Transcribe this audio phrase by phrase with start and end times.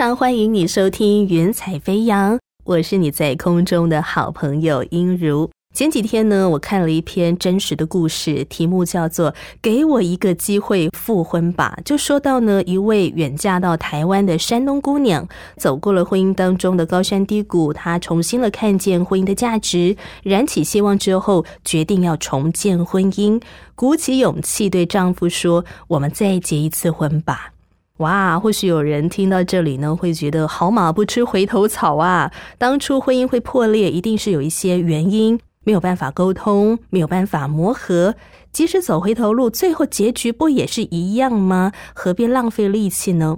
[0.00, 5.50] 常欢迎你收听《云彩飞扬》，我是你在空中的好朋友音如。
[5.74, 9.30] 前几天呢，我看了一篇真实的故事，题目叫做
[9.60, 11.76] 《给我一个机会复婚吧》。
[11.82, 15.28] 就说到呢，一位远嫁到台湾的山东姑娘，
[15.58, 23.38] 走过了婚姻当中的高山低谷，她重新了看见婚姻的价值，燃起希望之后，决定要重建婚姻，
[23.74, 27.52] 鼓起勇气对丈夫说：“我们再结一次婚吧。”
[28.00, 32.32] 哇，或许有人听到这里呢，会觉得好马不吃回头草啊！
[32.56, 35.38] 当初婚姻会破裂，一定是有一些原因。
[35.64, 38.14] 没有办法沟通，没有办法磨合，
[38.50, 41.72] 即使走回头路，最后结局不也是一样吗？
[41.94, 43.36] 何必浪费力气呢？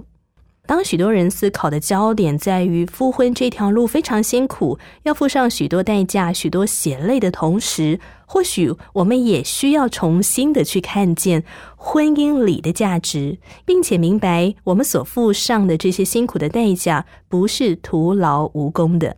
[0.65, 11.43] 当许多人思考的焦点在于复婚这条路非常辛苦，要付上许多代价、许多血泪的同时，或许我们也需要重新的去看见
[11.75, 19.17] 婚姻里的价值，并且明白我们所付上的这些辛苦的代价不是徒劳无功的。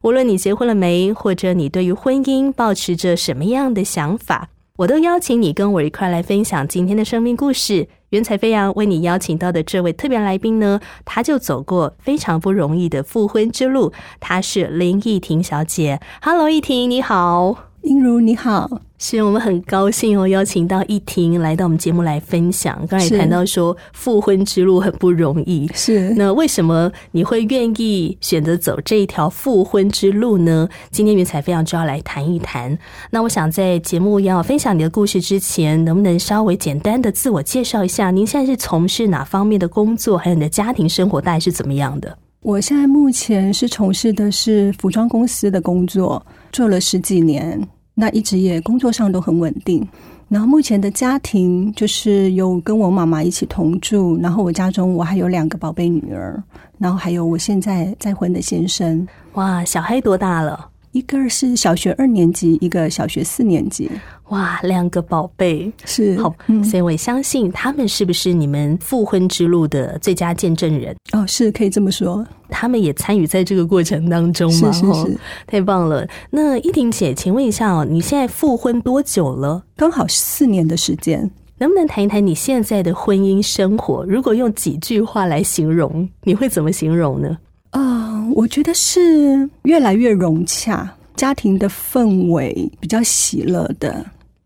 [0.00, 7.88] 无论你结婚了没，或者你对于婚姻保持着什么样的想法，我都邀请你跟我一块来分享今天的生命故事。
[8.10, 13.94] 云彩飞扬为你邀请到的这位特别来宾呢，他就走过非常不容易的复婚之路。
[14.20, 15.98] 他是林艺婷小姐。
[16.20, 17.56] Hello，艺婷，你好。
[17.86, 22.84] 英如你好，是我们很高兴哦，邀请到一婷来到我们节目来分享。
[22.88, 30.68] 刚才谈到说复婚之路很不容易，是那为什么你会愿意选择走这一条复婚之路呢？
[30.90, 32.76] 今天云彩飞扬就要来谈一谈。
[33.08, 38.10] 那我想在节目要分享你的故事之前，能不能稍微简单的自我介绍一下？
[38.10, 40.18] 您现在是从事哪方面的工作？
[40.18, 42.18] 还有你的家庭生活大概是怎么样的？
[42.42, 47.60] 我现在目前是从事的是服装公司的工作，做了十几年。
[47.98, 49.82] 那一直也工作上都很稳定，
[50.28, 56.42] 然后目前的家庭就是有跟我妈妈一起同住，然后我家中我还有两个宝贝女儿，
[56.76, 59.08] 然后还有我现在再婚的先生。
[59.32, 60.68] 哇，小黑多大了？
[60.96, 63.90] 一个是小学二年级，一个小学四年级。
[64.28, 66.34] 哇，两个宝贝是好，
[66.64, 70.96] 所以我相信他们是不是你们复婚之路的最佳见证人？
[71.12, 74.72] 哦，是可以这么说，他们也参与在这个过程当中吗？
[74.72, 76.08] 是是是，太棒了。
[76.30, 79.62] 那依婷姐，请问一下哦，你现在复婚多久了？
[79.76, 84.02] 刚好四年的时间，能不能谈一谈你现在的婚姻生活？
[84.08, 87.36] 如果用几句话来形容，你会怎么形容呢？
[87.70, 94.04] 啊，我觉得是越来越融洽，家庭的氛围比较喜乐的。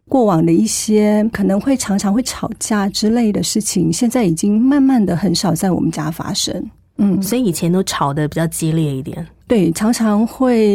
[0.09, 6.71] 过往的一些可能会常常会吵架之类的事情，现在已经慢慢的很少在我们家发生。
[6.97, 9.25] 嗯，所以以前都吵得比较激烈一点。
[9.47, 10.67] 对，常常会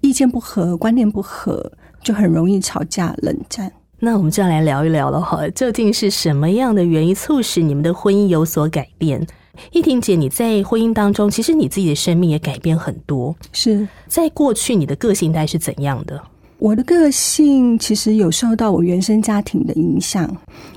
[0.00, 1.70] 意见不合、观念不合，
[2.02, 3.70] 就很容易吵架、冷战。
[3.98, 9.26] 那我们就要来聊一聊了哈，究竟是什么样的原因促使你们的婚姻有所改变？
[9.72, 13.34] 依婷姐，你在婚姻当中，其实你自己的生命也改变很多。
[13.52, 16.20] 是在过去，你的个性大概是怎样的？
[16.58, 20.28] 我的个性其实有受到我原生家庭的影响，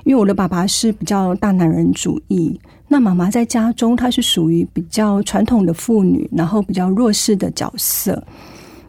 [0.03, 8.23] 因为我的爸爸是比较大男人主义，那妈妈在家中她是属于比较传统的妇女，然后比较弱势的角色，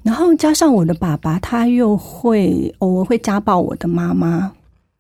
[0.02, 4.52] 然后加上我的爸爸他又会偶尔会家暴我的妈妈，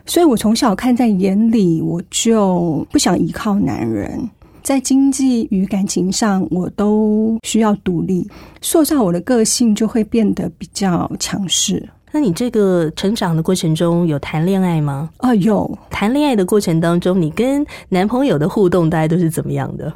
[0.06, 4.30] 所以我从小看在眼里，我就不想依靠男人。
[4.62, 8.28] 在经济与感情上，我都需要独立，
[8.60, 11.88] 塑造我的个性就会变得比较强势。
[12.12, 15.10] 那你这个成长的过程中有谈恋爱吗？
[15.16, 15.78] 啊，有。
[15.90, 19.92] 谈恋爱的过程当中，你跟男朋友的互动大概都是怎么样的？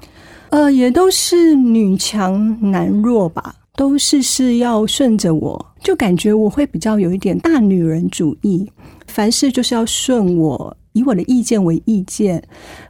[0.48, 8.66] 呃，也都是女强男弱吧，都是是要顺着我，就感觉我会比较有一点大女人主义，
[9.06, 10.74] 凡事就是要顺我。
[10.96, 12.42] 以我的意见为意见，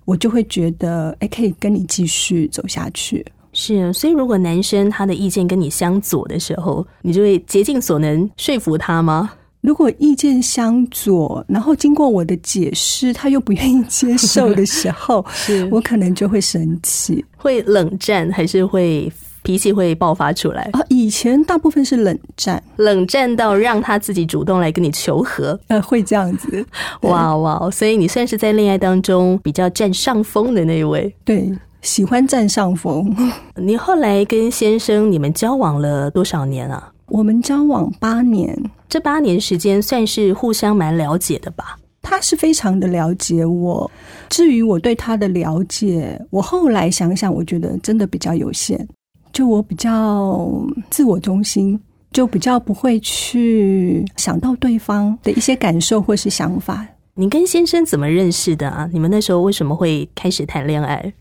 [0.05, 3.25] 我就会觉得，哎，可以跟你继续走下去。
[3.53, 9.33] 是，所以如果男生他的意见跟你相左的时候，你就会竭尽所能说服他吗？
[9.63, 15.25] 如果意见相左，然后经过我的解释，他又不愿意接受的时候，
[15.73, 19.11] 我可能就会生气，会冷战，还是会？
[19.47, 20.81] 脾气会爆发出来啊！
[20.89, 26.67] 以前大部分是冷战，冷战到让他自己主动来跟你求和，呃，会这样子。
[27.03, 27.71] 哇哇！
[27.71, 31.49] 所以你算是在恋爱当中比较占上风的那一位，对，
[31.81, 33.15] 喜欢占上风。
[33.55, 36.93] 你后来跟先生你们交往了多少年啊？
[37.07, 38.53] 我们交往八年，
[38.89, 41.79] 这八年时间算是互相蛮了解的吧？
[42.03, 43.89] 他是非常的了解我，
[44.29, 48.89] 至于我对他的了解，我后来想想，我觉得真的比较有限。
[49.37, 50.51] 就我比较
[50.89, 51.79] 自我中心，
[52.11, 56.87] 就比较不会去想到对方的一些感受或是想法。
[57.13, 58.89] 你跟先生怎么认识的啊？
[58.91, 61.13] 你们那时候为什么会开始谈恋爱？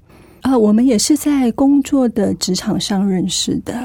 [0.44, 3.78] 啊，我们也是在工作的职场上认识的，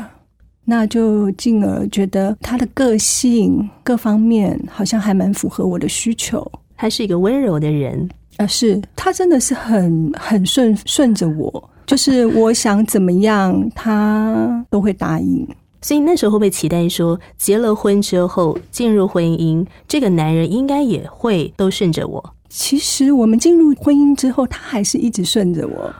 [0.65, 6.49] 那就进而觉得他的个性各方面好像还蛮符合我的需求。
[6.77, 15.45] 他是一个温柔的人啊，是他真的是很很顺顺着我，就是我想怎么样，他都会答应。
[15.83, 22.35] 所以那时候会不会期待说，结了婚之后进入婚姻，这个男人应该也会都顺着我？
[22.49, 25.93] 其实我们进入婚姻之后，他还是一直顺着我，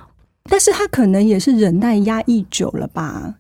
[0.45, 3.35] 但是他可能也是忍耐压抑久了吧，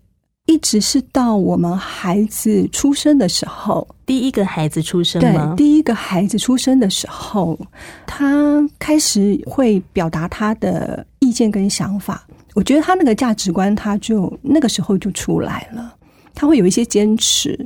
[0.47, 7.57] 一直是到我们孩子出生的时候，第一个孩子出生对，第一个孩子出生的时候，
[8.09, 12.27] 他开始会表达他的意见跟想法。
[12.61, 15.97] 我觉得他那个价值观，他就那个时候就出来了，
[16.35, 17.59] 他会有一些坚持，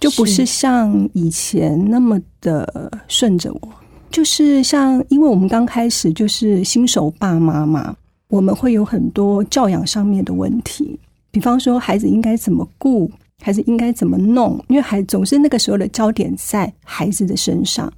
[0.00, 3.68] 就不是像以前那么的顺着我。
[4.10, 7.94] 就是像，因为我们刚开始就是新手爸妈嘛，
[8.28, 10.98] 我们会有很多教养上面的问题，
[11.30, 17.92] 比方说孩子应该怎么顾，孩子应该怎么弄，因为孩总是那个时候的焦点在孩子的身上，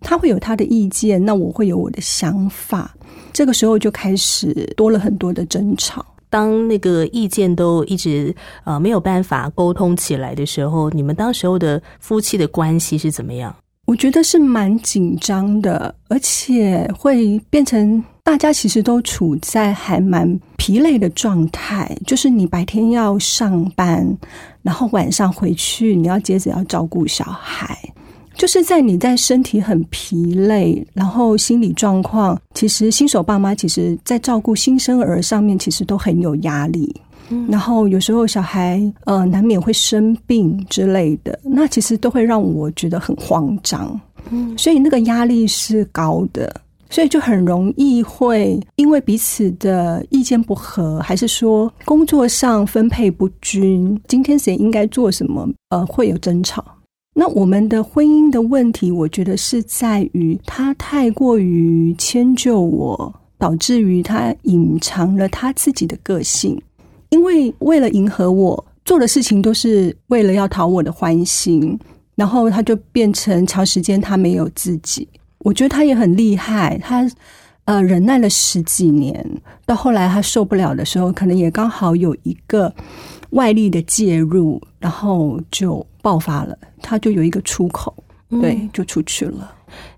[0.00, 2.96] 他会有他的意见，那我会有我的想法，
[3.34, 6.02] 这个时候就开始多了很多的争吵。
[6.30, 8.34] 当那个意见都一直
[8.64, 13.54] 呃没有办法沟通起来的时候，你们当时候的夫妻的关系是怎么样？
[13.86, 21.94] 我觉得是蛮紧张的，而且会变成大家其实都处在还蛮疲累的状态。
[22.06, 24.16] 就是你白天要上班，
[24.62, 27.78] 然后晚上回去，你要接着要照顾小孩。
[28.36, 36.94] 就是在你在身体很疲累，然后心理状况，其实新手爸妈其实在照顾新生儿上面，其实都很有压力。
[37.48, 43.98] 然后有时候小孩呃难免会生病之类的，那其实都会让我觉得很慌张。
[44.30, 46.54] 嗯，所以那个压力是高的，
[46.90, 56.62] 所以就很容易会因为彼此的意见不合，还是说工作上分配不均，今天谁应该做什么，呃，会有争吵。
[57.16, 66.60] 那我们的婚姻的问题，我觉得是在于他太过于迁就我，导致于他隐藏了他自己的个性。
[67.10, 71.78] 因为为了迎合我做的事情都是为了要讨我的欢心，
[72.16, 75.06] 然后他就变成长时间他没有自己。
[75.38, 77.08] 我觉得他也很厉害，他
[77.66, 79.24] 呃忍耐了十几年，
[79.64, 82.74] 到后来他受不了的时候，可能也刚好有一个
[83.30, 87.96] 外力的介入，然后就爆发了，他就有一个出口，
[88.28, 89.50] 对，就出去了。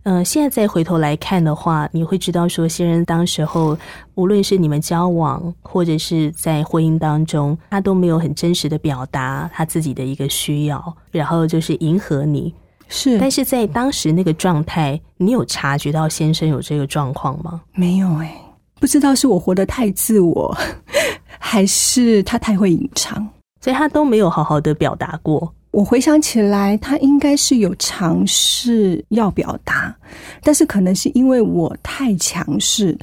[0.05, 3.76] 嗯，现在再回头来看的话，你会知道说，先生当时候，
[4.14, 12.55] 无论是你们交往，或者是在婚姻当中，他都没有很真实的表达他自己的一个需要，然后就是迎合你。
[12.88, 17.61] 是，但是在当时那个状态，你有察觉到先生有这个状况吗？
[17.75, 18.32] 没有哎，
[18.81, 20.56] 不知道是我活得太自我，
[21.41, 23.29] 还是他太会隐藏，
[23.61, 25.52] 所以他都没有好好的表达过。
[25.76, 29.94] 我回想起来，他应该是有尝试要表达，
[30.42, 32.97] 但是可能是因为我太强势，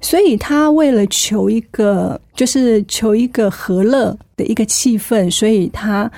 [0.00, 6.10] 所以他为了求一个，就是求一个和乐的一个气氛，所以他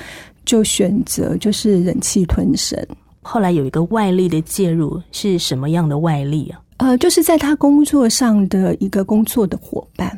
[0.44, 2.80] 就选择就是忍气吞声。
[3.22, 6.62] 后来有一个外力的介入，是什么样的外力啊？
[6.76, 10.16] 呃，就是在他工作上的一个工作的伙伴，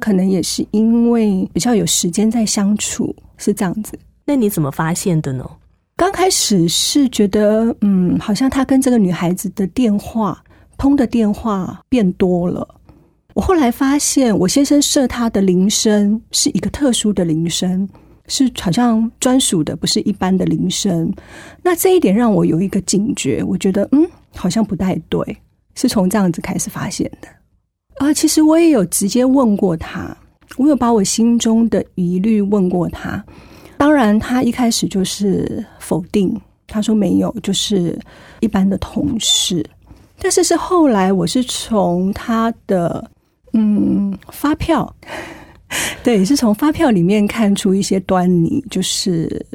[0.00, 3.96] 可能也是因为比较有时间在相处，是这样子。
[4.30, 5.44] 那你怎么发现的呢？
[5.96, 10.40] 刚开始是觉得，嗯，好像他跟这个女孩子的电话
[10.78, 12.76] 通的电话变多了。
[13.34, 17.88] 我后来发现，我先生设他的铃声是一个特殊的铃声，
[18.28, 21.12] 是好像专属的，不是一般的铃声。
[21.60, 25.18] 那这一点让我有一个警觉，我觉得，嗯，好像不太对。
[25.74, 27.26] 是从这样子开始发现的。
[27.96, 30.16] 啊，其实我也有直接问过他，
[30.56, 33.24] 我有把我心中的疑虑问过他。
[33.80, 37.98] 当然，他一开始就是否定，他说没有，就是
[38.40, 39.64] 一般的同事。
[40.18, 43.10] 但是是后来，我是从他的
[43.54, 44.94] 嗯发票，
[46.04, 49.46] 对，是从发票里面看出一些端倪，就是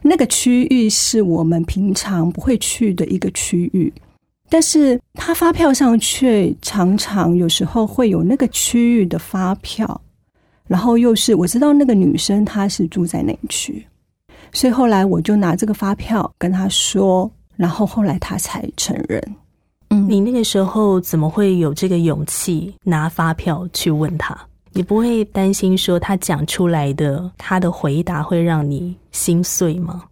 [0.00, 3.92] 那个区域是我们平常不会去的一个区域，
[4.48, 10.00] 但是他发票上却常常有时候会有那个区域的发票。
[10.66, 13.86] 然后又是我知道那个女生她是住在哪区，
[14.52, 19.22] 所以后来我就拿这个发票跟她说，然后后来她才承认。
[19.90, 24.36] 嗯，你那个时候怎么会有这个勇气拿发票去问他？
[24.72, 30.02] 你不会担心说他讲出来的他的回答会让你心碎吗？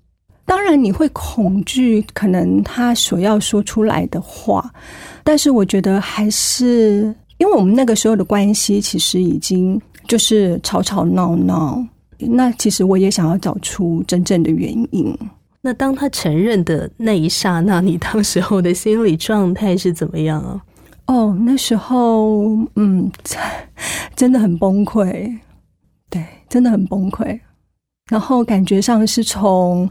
[0.46, 4.72] 当然你会恐惧，可能他所要说出来的话，
[5.24, 11.84] 但是我觉得还是因为我们那个时候的关系其实已经就是吵吵闹闹，
[12.18, 15.16] 那其实我也想要找出真正的原因。
[15.60, 20.62] 那当他承认的那一刹那，你当时候的心理状态是怎么样啊？
[21.06, 23.10] 哦，那时候嗯，
[24.16, 25.36] 真的很崩溃，
[26.10, 27.38] 对，真的很崩溃。
[28.10, 29.90] 然后感觉上是从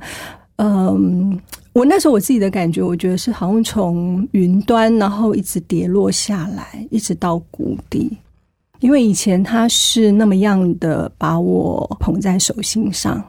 [0.57, 1.39] 嗯。
[1.73, 8.15] 我那时候我自己的感觉，我觉得是好像从云端，然后一直跌落下来，一直到谷底。
[8.83, 13.23] 因为以前他是那么样的把我捧在手心上，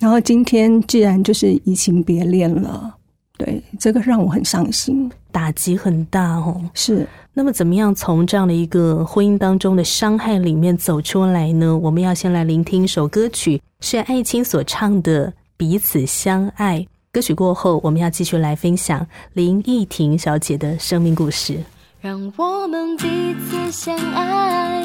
[0.00, 2.92] 然后今天既然就是移情别恋了，
[3.38, 6.60] 对这个让我很伤心，打击很大哦。
[6.74, 11.78] 是，那么怎么样从这样的一个婚姻当中的伤害里面走出来呢？
[11.78, 16.80] 我们要先来聆听一首歌曲，是艾青所唱的《彼此相爱》。
[17.12, 21.60] 歌曲过后，我们要继续来分享林忆婷小姐的生命故事。
[22.02, 24.82] 让我们彼此相爱，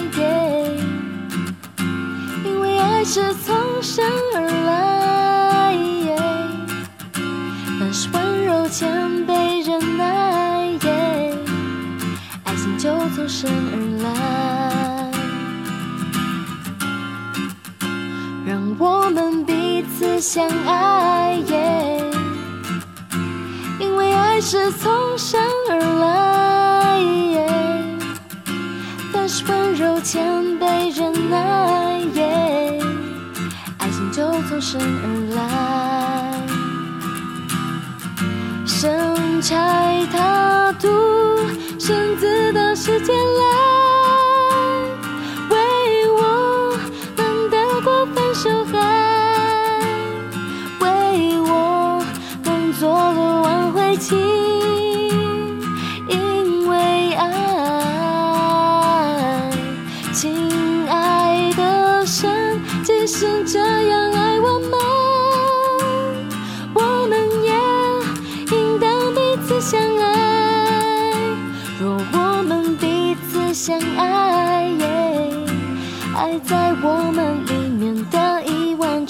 [2.43, 4.05] 因为爱是从生
[4.36, 5.74] 而来，
[7.79, 8.91] 那是温柔谦
[9.25, 10.77] 卑忍耐，
[12.43, 15.10] 爱情就从生而来。
[18.45, 21.41] 让我们彼此相爱。
[23.96, 27.00] 因为爱是从生而来，
[29.14, 32.02] 但是温柔、谦卑、忍耐，
[33.78, 35.40] 爱情就从生而来。
[38.66, 40.90] 生柴他土，
[41.80, 43.95] 生子到世间来，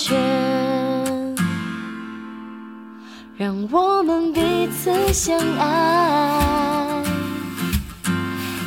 [0.05, 0.15] 却。
[3.37, 7.01] 让我们彼此相爱，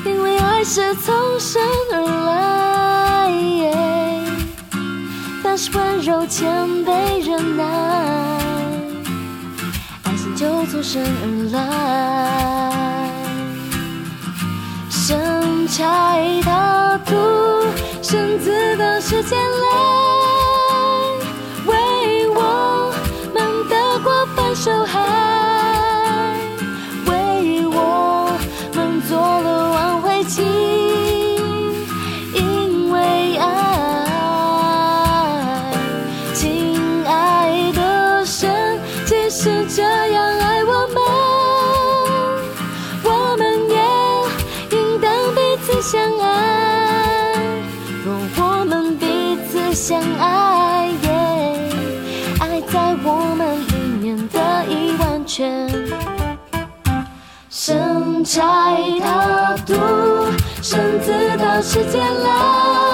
[0.04, 3.30] 因为爱是从生而来，
[5.44, 7.64] 但是温柔、谦卑、忍耐，
[10.02, 11.58] 爱情就从生而来。
[14.90, 17.14] 生柴他土，
[18.02, 20.17] 生子到世间来。
[58.38, 58.44] 在
[59.00, 59.74] 他读
[60.62, 62.87] 圣子的时间了。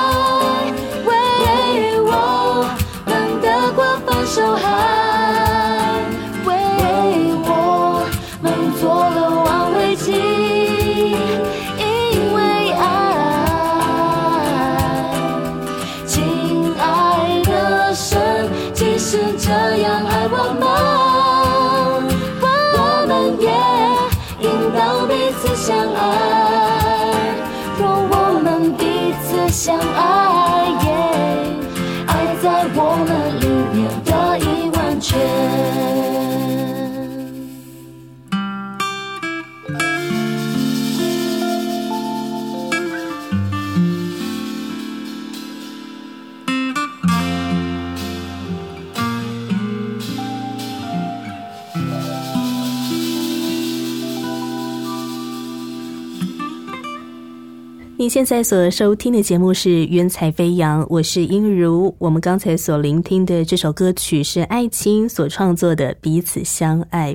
[58.04, 61.96] 你现在所收听的节目是《云彩飞扬》，我是英如。
[61.99, 67.14] 我们刚才所聆听的这首歌曲是艾青所创作的《彼此相爱》。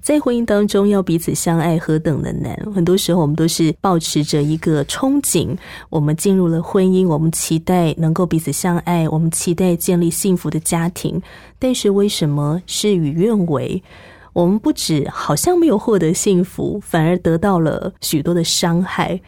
[0.00, 2.56] 在婚姻当中，要彼此相爱何等的难！
[2.74, 5.54] 很多时候，我们都是保持着一个憧憬，
[5.90, 11.20] 我们进入了婚姻，我们期待能够彼此相爱，我们期待建立幸福的家庭。
[11.58, 13.82] 但是，为什么事与愿违？
[14.32, 19.20] 我们不止好像没有获得幸福，反而得到了许多的伤害。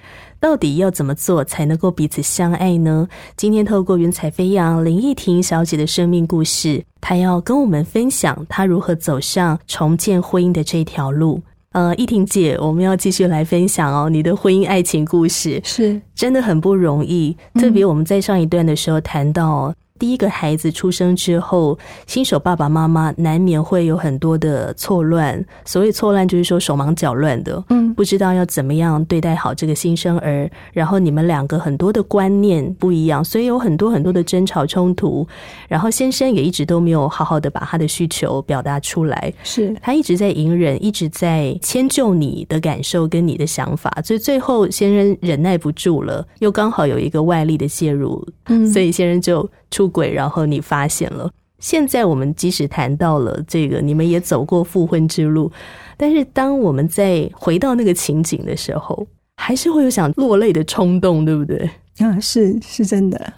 [0.43, 3.07] 到底要怎么做才能够彼此相爱呢？
[3.37, 11.41] 今天透过云彩飞扬林依婷小姐的生命故事，她要跟我们分享她如何走上重建婚姻的这条路。
[11.71, 19.73] 呃，依婷姐，我们要继续来分享哦，你的婚姻爱情故事是真的很不容易，特别我们在上一段的时候谈到。
[20.03, 21.79] 第一个孩子出生之后，
[22.09, 25.41] 新手爸爸妈妈难免会有很多的错乱。
[25.65, 30.51] 所谓错乱，就是说手忙脚乱的，嗯，不知道要怎么样对待好这个新生儿。
[30.73, 35.25] 然后你们两个很多的观念不一样，所以有很多很多的争吵冲突。
[35.69, 43.89] 然后先生也一直都没有好好的把他的需求表达出来，是他一直在隐忍，一直在迁就你的感受跟你的想法。
[44.05, 49.49] 所以最后先生忍耐不住了，又刚好有一个外力的介入，嗯，所以先生就。
[49.73, 51.29] 出轨，然后你发现了。
[51.59, 55.51] 现在我们即使谈到了这个，你们也走过复婚之路，
[55.97, 61.71] 但是当我们在回到那个情景的时候，还是会有想落泪的冲动，对不对？
[61.99, 63.33] 啊，是是真的。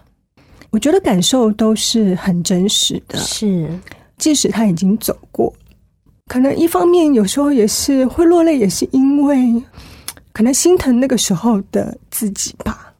[0.71, 3.69] 我觉得感受都是很真实的，是。
[4.17, 5.53] 即使他已经走过，
[6.29, 9.62] 可能一方面有时候也是会落泪，也是因为
[10.33, 12.94] 可能心疼那个时候的自己吧。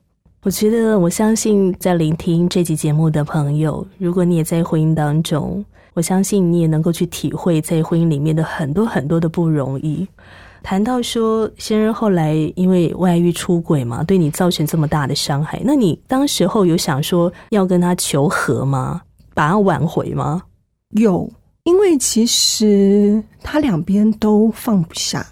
[0.45, 10.07] 我觉得，我相信在聆听这集节目的朋友，如果你也在婚姻当中，我相信你也能够去体会在婚姻里面的很多很多的不容易。
[10.63, 19.01] 谈到说，先生后来因为外遇出轨嘛，对你造成这么大的伤害，那你当时候有想说要跟他求和吗？
[19.33, 20.43] 把他挽回吗？
[20.91, 21.27] 有，
[21.63, 25.27] 因为其实他两边都放不下。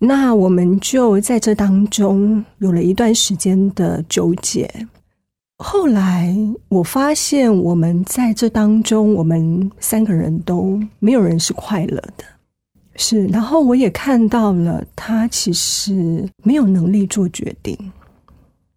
[0.00, 4.70] 那我们就在这当中有了一段时间的纠结。
[5.60, 6.36] 后来
[6.68, 12.24] 我发现，我们在这当中，我们三个人都没有人是快乐的。
[12.94, 17.76] 是，然后我也看到了他其实没有能力做决定。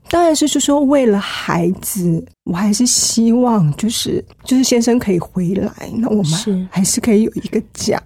[0.09, 8.01] 当然是就说为了孩子，我还是希望就是就是先生可以回来，那我们还是可以有一个家。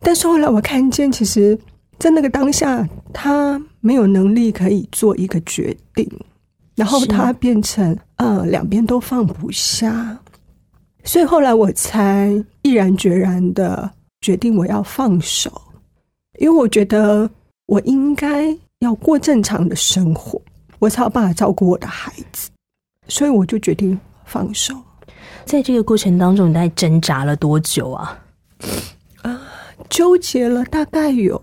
[0.00, 1.58] 但是后来我看见，其实。
[1.98, 6.08] 在那个当下，他没有能力可以做一个决定，
[6.76, 10.16] 然后他变成呃两边都放不下，
[11.02, 12.32] 所以后来我才
[12.62, 15.50] 毅然决然的决定我要放手，
[16.38, 17.28] 因为我觉得
[17.66, 20.40] 我应该要过正常的生活，
[20.78, 22.48] 我才有办法照顾我的孩子，
[23.08, 24.72] 所以我就决定放手。
[25.44, 28.18] 在这个过程当中，你在挣扎了多久啊？
[29.22, 29.40] 啊，
[29.90, 31.36] 纠结了大概有。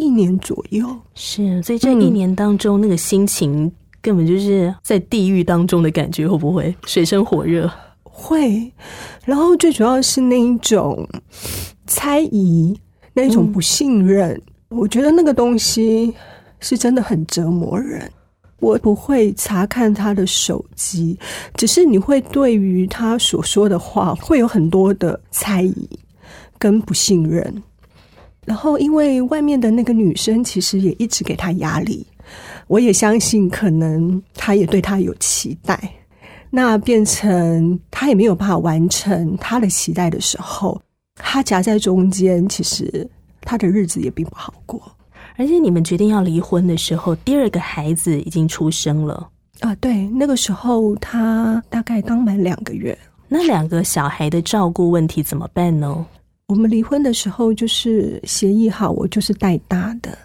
[0.00, 7.70] 一年左右是，所以这一年当中，那个心情根本就是在地狱当中的感觉，会不会水深火热？
[8.02, 8.72] 会。
[9.26, 11.06] 然后最主要是那一种
[11.86, 12.74] 猜疑，
[13.12, 16.12] 那一种不信任，我觉得那个东西
[16.60, 18.10] 是真的很折磨人。
[18.58, 21.18] 我不会查看他的手机，
[21.54, 25.88] 只是你会对于他所说的话会有很多的猜疑
[26.58, 27.62] 跟不信任。
[28.50, 32.04] 然后，因为外面的那个女生其实也一直给他压力，
[32.66, 35.80] 我也相信可能他也对他有期待，
[36.50, 40.82] 那变成他也没有办法完成他的期待的时候，
[41.14, 43.08] 他夹在中间，其实
[43.42, 44.82] 他的日子也并不好过。
[45.36, 56.04] 而且你们决定要离婚的时候，第二个孩子已经出生了啊，对，那个时候他大概刚满两个月，那两个小孩的照顾问题怎么办呢？
[56.50, 60.18] 我们离婚的时候就是协议好，我就是带大的，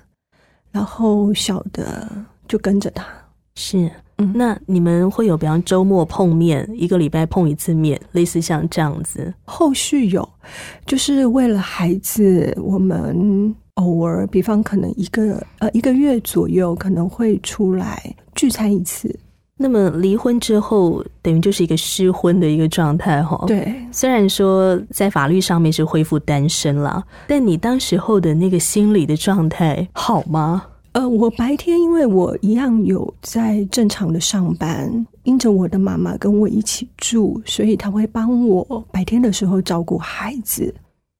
[0.71, 2.09] 然后小的
[2.47, 3.05] 就跟着他。
[3.53, 9.31] 是，嗯，那你们会有比方周末碰面，一个礼拜碰一次面，类似像这样子。
[9.43, 10.27] 后续有，
[10.87, 18.01] 就是为了孩子，我们偶尔，比方可能一个呃一个月左右，可能会出来
[18.33, 19.15] 聚餐一次。
[19.57, 23.41] 那么离婚之后，等于就是一个失婚的一个状态，哈。
[23.47, 30.65] 对，虽然说在法律上面是恢复单身了，但你当时候的那个心理的状态好吗？
[30.91, 40.73] 呃，我白天因为我一样有在正常的上班，因着我的妈妈跟我一起住，所以她会帮我白天的时候照顾孩子。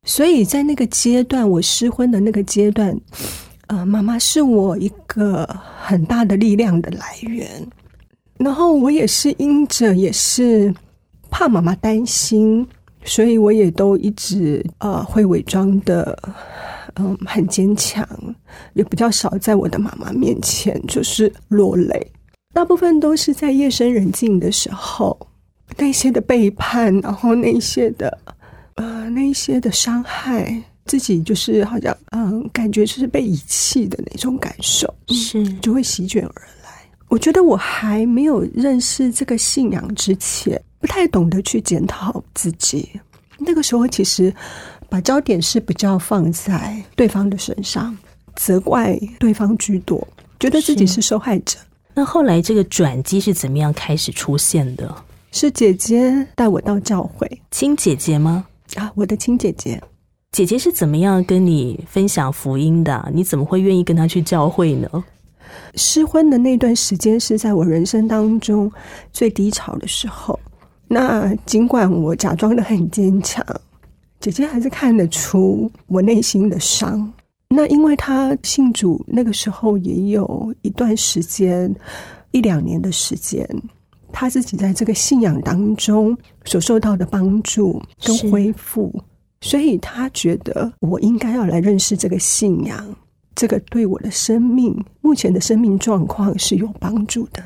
[0.06, 2.98] 所以在那个阶段，我失婚的那个阶段，
[3.68, 5.46] 呃，妈妈是我一个
[5.82, 7.46] 很大的力量的来源。
[8.38, 10.74] 然后我也是因着也是
[11.30, 12.68] 怕妈妈担心，
[13.04, 16.18] 所以我也都一直呃会伪装的
[16.96, 18.08] 嗯很坚强，
[18.74, 22.12] 也比较少在我的妈妈面前就是落泪，
[22.54, 25.18] 大部分都是在夜深人静的时候，
[25.78, 28.18] 那些的背叛，然后那些的
[28.76, 36.65] 呃那些的伤害，自己就是好像嗯，感觉就是被遗弃的那种感受，是就会席卷而来。
[37.16, 42.90] 我觉得我还没有认识这个信仰之前，不太懂得去检讨自己。
[43.38, 44.34] 那个时候其实
[44.90, 47.98] 把焦点是比较放在对方的身上，
[48.36, 50.06] 责怪对方居多，
[50.42, 51.58] 觉得自己是受害者。
[51.94, 54.94] 那后来这个转机是怎么样开始出现的？
[55.32, 58.46] 是姐姐带我到教会亲姐姐吗？
[58.76, 59.82] 啊，我的亲姐姐。
[60.34, 63.10] 姐姐是怎么样跟你分享福音的？
[63.14, 64.90] 你怎么会愿意跟她去教会呢？
[65.74, 68.72] 失婚的那段时间是在我人生当中
[69.12, 70.40] 最低潮的时候。
[70.88, 73.44] 那尽管我假装的很坚强，
[74.20, 77.12] 姐姐还是看得出我内心的伤。
[77.48, 81.74] 那因为她信主那个时候也有一段时间，
[82.32, 83.48] 一两年的时间，
[84.12, 88.94] 她自己在这个信仰当中所受到的帮助跟恢复，
[89.42, 92.96] 所以她觉得我应该要来认识这个信仰。
[93.36, 97.44] 这个对我的生命目前的生命状况是有帮助的。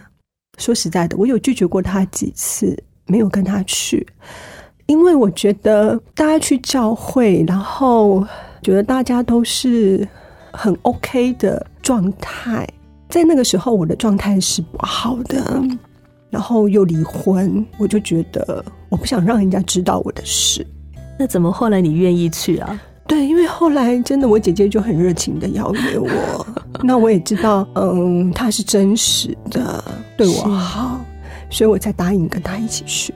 [0.57, 4.05] 说实在的，我有拒绝过他几次，没有跟他去，
[4.87, 8.25] 因为我觉得大家去教会，然后
[8.61, 10.07] 觉得大家都是
[10.51, 12.67] 很 OK 的状态，
[13.07, 15.63] 在那个时候我的状态是不好的，
[16.29, 20.65] 然后又离婚，我就觉得我不想让人家知道我的事。
[21.17, 22.81] 那怎么后来你愿意去啊？
[23.09, 26.45] 对，因为后来真的，我姐姐就很热情的邀约我，
[26.83, 29.83] 那我也知道，嗯，她是真实的
[30.15, 31.03] 对我好，
[31.49, 33.11] 所以我才答应跟她一起去。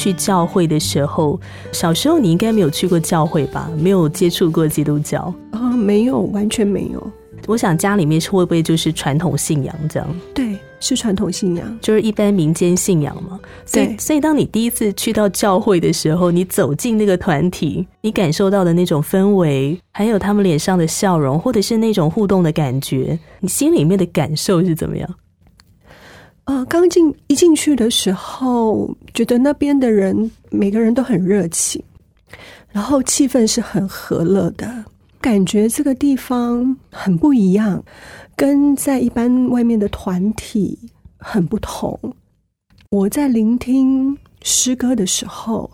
[0.00, 1.38] 去教会的时候，
[1.72, 3.70] 小时候你应该没有去过教会吧？
[3.78, 5.32] 没有接触过基督教？
[5.50, 7.06] 啊，没有，完全没有。
[7.46, 10.08] 我想家里面是会不会就是传统信仰这样？
[10.32, 11.78] 对，是传统信仰。
[11.82, 13.38] 就是一般民间信仰嘛。
[13.66, 25.14] 所以，对所以当你第一次去到教会的时候，你走进那个团体，你感受到的那种氛围，还有他们脸上的笑容，或者是那种互动的感觉，你心里面的感受是怎么样？
[26.44, 31.82] 呃，刚进一进去的时候，觉得那边的人每个人都很热情，
[32.70, 34.84] 然后气氛是很和乐的，
[35.20, 37.84] 感觉这个地方很不一样，
[38.34, 40.76] 跟在一般外面的团体
[41.18, 41.98] 很不同。
[42.90, 45.70] 我在聆听诗歌的时候，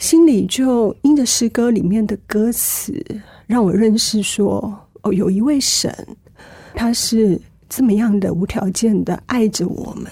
[0.00, 2.92] 心里就因着诗歌里面的歌词，
[3.46, 5.94] 让我认识说，哦，有一位神，
[6.74, 10.10] 他是这么样的无条件的爱着我们，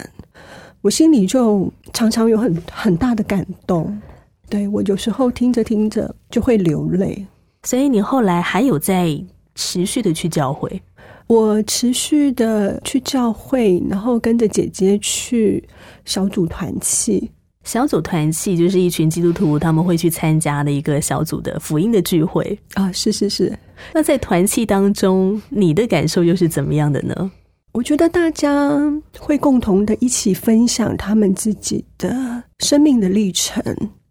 [0.81, 4.01] 我心里就常常有很很大的感动。
[4.49, 7.27] 对我有时候听着听着就会流泪。
[7.63, 9.19] 所以你后来还有在
[9.55, 10.83] 持续的去教会，
[11.27, 15.67] 我持续的去教会，然后跟着姐姐去
[16.05, 17.31] 小组团契。
[17.65, 22.59] 小组团契就是一群基督徒他们会去参加的一个小组的福音的聚会。
[22.75, 23.59] 啊，是是是，
[23.95, 27.33] 那在团契当中，你的感受又是怎么样的呢？
[27.75, 28.81] 我觉得大家
[29.19, 33.61] 会共同的一起分享他们自己的生命的历程。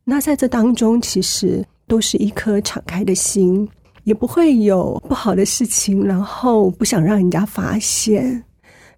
[0.03, 3.65] 那在这当中，其实都是一颗敞开的心，
[4.03, 8.43] 也不会有不好的事情，然后不想让人家发现。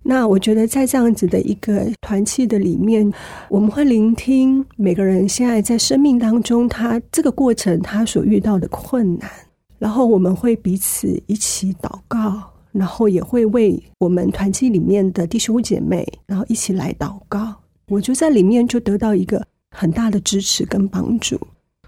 [0.01, 3.07] 那我觉得在这样子的一个团契的里面，
[3.49, 9.29] 我们会聆听每个人现在在生命当中他这个过程他所遇到的困难，
[9.77, 12.41] 然后我们会彼此一起祷告，
[12.77, 17.55] 然后也会为我们团契里面的弟兄姐妹，然后一起来祷告。
[17.87, 21.39] 我就在里面就得到一个很大的支持跟帮助。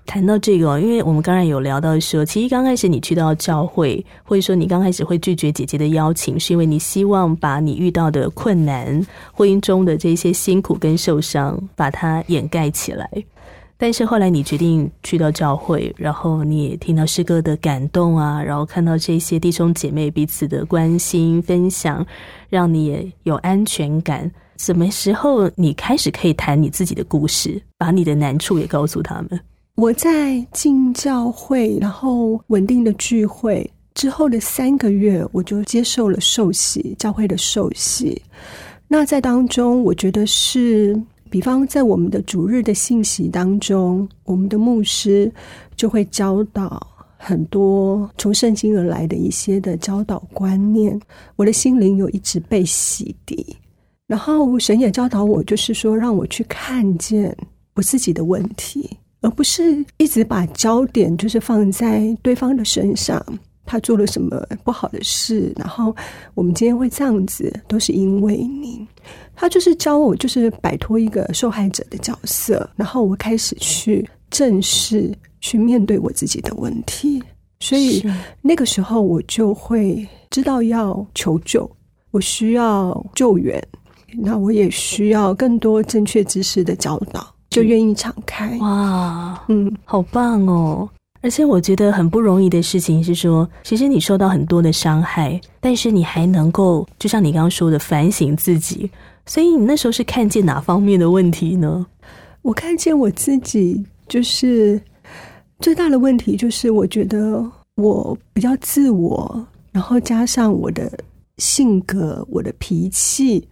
[0.06, 13.10] 谈到这个，因为我们刚才有聊到说，其实刚开始你去到教会，或者说你刚开始会拒绝姐姐的邀请，是因为你希望把你遇到的困难、婚姻中的这些辛苦跟受伤，把它掩盖起来。
[13.78, 22.06] 但是后来你决定去到教会，然后你也听到诗歌的感动啊，然后看到这些弟兄姐妹彼此的关心分享，
[22.50, 24.32] 让你也有安全感。
[24.58, 29.40] 什么时候你开始可以谈你自己的故事，把你的难处也告诉他们？
[29.76, 38.20] 我在进教会，然后稳定的聚会之后的三个月，我就接受了受洗，教会的受洗。
[38.88, 45.32] 那在当中，我觉得是，比方在我们的主日的信息当中，我们的牧师
[45.76, 46.86] 就会教导
[47.18, 51.00] 很多从圣经而来的一些的教导观念，
[51.36, 53.46] 我的心灵有一直被洗涤。
[54.08, 57.36] 然后神也教导我，就是说让我去看见
[57.76, 58.90] 我自己的问题，
[59.22, 63.22] 而不是一直把焦点就是放在对方的身上，
[63.66, 65.94] 他做了什么不好的事，然后
[66.36, 68.88] 我们今天会这样子，都是因为你。
[69.40, 77.22] 他就是教我，就是摆脱一个受害者的角色，然后我开始去正视、去面对我自己的问题。
[77.60, 78.04] 所以
[78.42, 81.70] 那个时候我就会知道要求救，
[82.10, 83.64] 我需要救援。
[84.20, 88.58] 那我也需要更多正确知识的教导，就愿意敞开。
[88.60, 90.90] 哇，嗯，好棒哦！
[91.22, 98.90] 而且我觉得很不容易的事情是说，其实你受到很多的伤害，但是你还能够，就像你刚刚说的，反省自己。
[99.28, 101.86] 所以你那时候是看见哪方面的问题呢？
[102.42, 104.82] 我看见我自己，就是
[105.60, 110.92] 最大的问题，就是我觉得我比较自我，然后加上我的
[111.40, 113.46] 性格、我的脾气。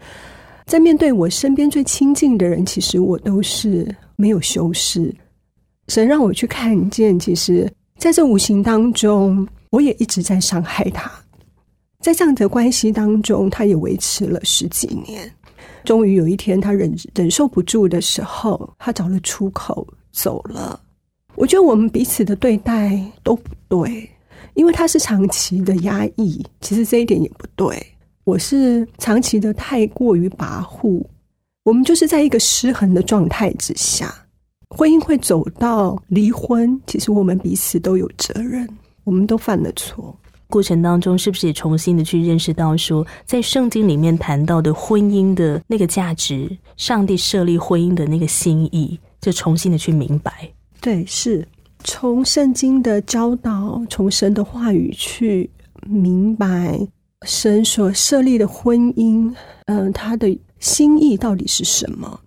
[0.65, 5.13] 在面对我身边最亲近的人，其实我都是没有修饰。
[5.89, 11.11] 神让我去看见，其实在这无形当中，我也一直在伤害他。
[11.99, 15.29] 在这样的关系当中，他也维持了十几年。
[15.85, 20.77] 终于有一天，他忍忍受不住的时候，他找了出口走了。
[21.35, 24.09] 我觉得我们彼此的对待都不对，
[24.55, 27.81] 因为他是长期的压抑，其实这一点也不对。
[28.23, 31.05] 我是长期的太过于跋扈，
[31.63, 34.13] 我们就是在一个失衡的状态之下，
[34.69, 36.81] 婚姻会走到离婚。
[36.87, 38.67] 其实我们彼此都有责任，
[39.03, 40.17] 我们都犯了错。
[40.49, 50.49] 过程当中，是不是也重新的去认识到说，在圣经里面谈到的婚姻的那个价值，上帝设立婚姻的那个心意，就重新的去明白。
[50.79, 51.47] 对，是
[51.83, 55.49] 从圣经的教导，从神的话语去
[55.87, 56.79] 明白。
[57.25, 59.33] 神所设立的婚姻，
[59.65, 62.19] 嗯，他的心意到底是什么？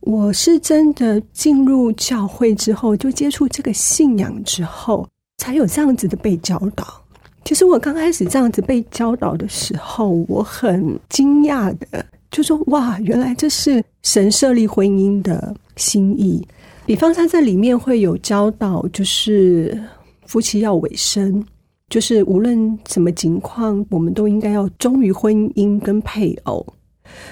[0.00, 7.01] 我是真的进入教会之后，就接触这个信仰之后，才有这样子的被教导。
[7.44, 16.46] 其实我刚开始这样子被教导的时候，我很惊讶的，就说：“哇，原来这是神设立婚姻的心意。”
[16.86, 19.80] 比方他在里面会有教导，就是
[20.26, 21.44] 夫妻要委身。
[21.88, 26.66] 就是无论什么情况，我们都应该要忠于婚姻跟配偶。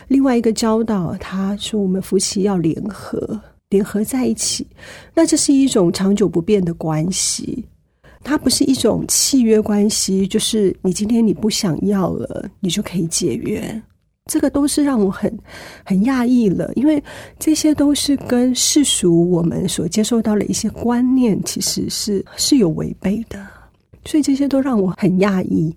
[0.08, 4.66] 另外一个教导，他说我们夫妻要联合，联合在一起。
[5.14, 7.64] 那这是一种长久不变的关系，
[8.22, 10.26] 它不是一种契约关系。
[10.26, 13.82] 就是你今天你不想要了，你就可以解约。
[14.26, 15.36] 这个都是让我很
[15.84, 17.02] 很讶异了，因为
[17.38, 23.44] 这些都是跟世俗我们所接受到的一些观念，其实是是有违背的。
[24.04, 25.74] 所以这些都让我很讶异。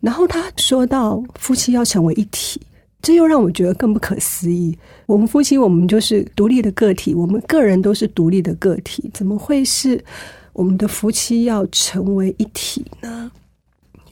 [0.00, 2.60] 然后他说到夫妻要成为一体，
[3.00, 4.76] 这又让我觉得更不可思议。
[5.06, 10.02] 我们夫妻，我们就是独立的个体，我们个人都是独立的个体，怎么会是
[10.52, 13.30] 我们的夫妻要成为一体呢？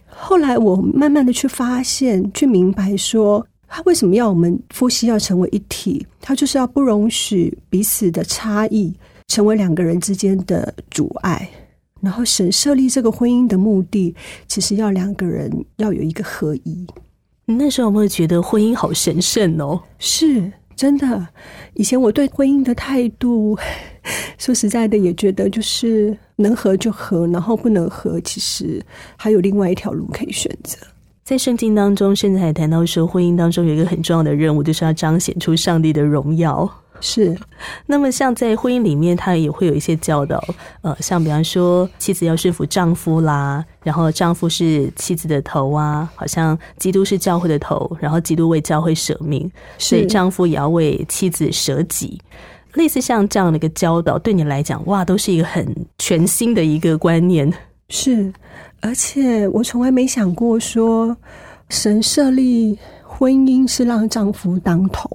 [0.08, 6.06] 后来我慢慢的去发现，去明白说，他为什么要我们夫妻要成为一体？
[6.20, 8.92] 他就是要不容许彼此的差异
[9.28, 11.48] 成为两个人之间的阻碍。
[12.00, 14.14] 然后神设立这个婚姻的目的，
[14.48, 16.86] 其实要两个人要有一个合一。
[17.44, 19.80] 那时候有没有觉得婚姻好神圣哦？
[19.98, 21.28] 是真的。
[21.74, 23.58] 以前我对婚姻的态度，
[24.38, 28.84] 说实在的，也觉得就是能合就合，然后不能合，其实
[29.16, 30.78] 还有另外一条路可以选择。
[31.22, 36.68] 在圣经当中，甚至还谈到说，婚姻当中有一个很重要的任务，就是要彰显出上帝的荣耀。
[37.02, 37.34] 是，
[37.86, 40.42] 那么像在婚姻里面，他也会有一些教导，
[40.82, 52.20] 呃，像比方说妻子要顺服丈夫啦，然后丈夫是妻子的头啊，好像基督是教会的头，然后基督为教会舍命，所以丈夫也要为妻子舍己，
[52.74, 57.52] 类似像这样的一个教导，对你来讲，哇，都是一个很全新的一个观念。
[57.88, 58.32] 是，
[58.80, 61.16] 而且我从来没想过说，
[61.68, 65.10] 神设立婚姻是让丈夫当头。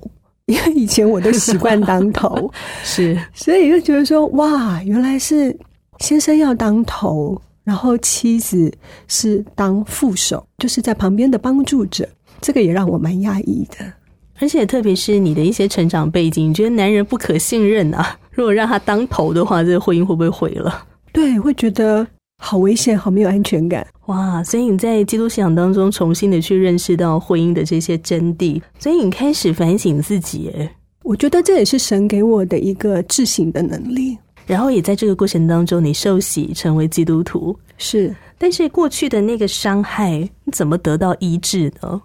[0.48, 2.52] 因为以前我都习惯当头，
[2.84, 5.58] 是，所以就觉得说，哇，原来是
[5.98, 8.72] 先生要当头，然后妻子
[9.08, 12.08] 是当副手，就是在旁边的帮助者。
[12.42, 13.92] 这个也让我蛮讶异的。
[14.40, 18.18] 而且特别是你的一些成长背景，你觉得男人不可信任啊？
[18.32, 20.86] 如果让他当头的话，这个婚姻会不会毁了？
[21.14, 22.06] 对，会觉得
[22.38, 23.86] 好危险，好没有安全感。
[24.08, 24.44] 哇！
[24.44, 30.52] 所以你在基督信仰当中重新的去认识到婚姻的这些真谛，所以你开始反省自己。
[30.58, 34.18] 哎，我觉得这也是神给我的一个自省的能力。
[34.46, 37.58] 然后也在这个过程当中，你受洗成为基督徒。
[37.78, 42.00] 是，但是过去的那个伤害，你怎么得到医治呢？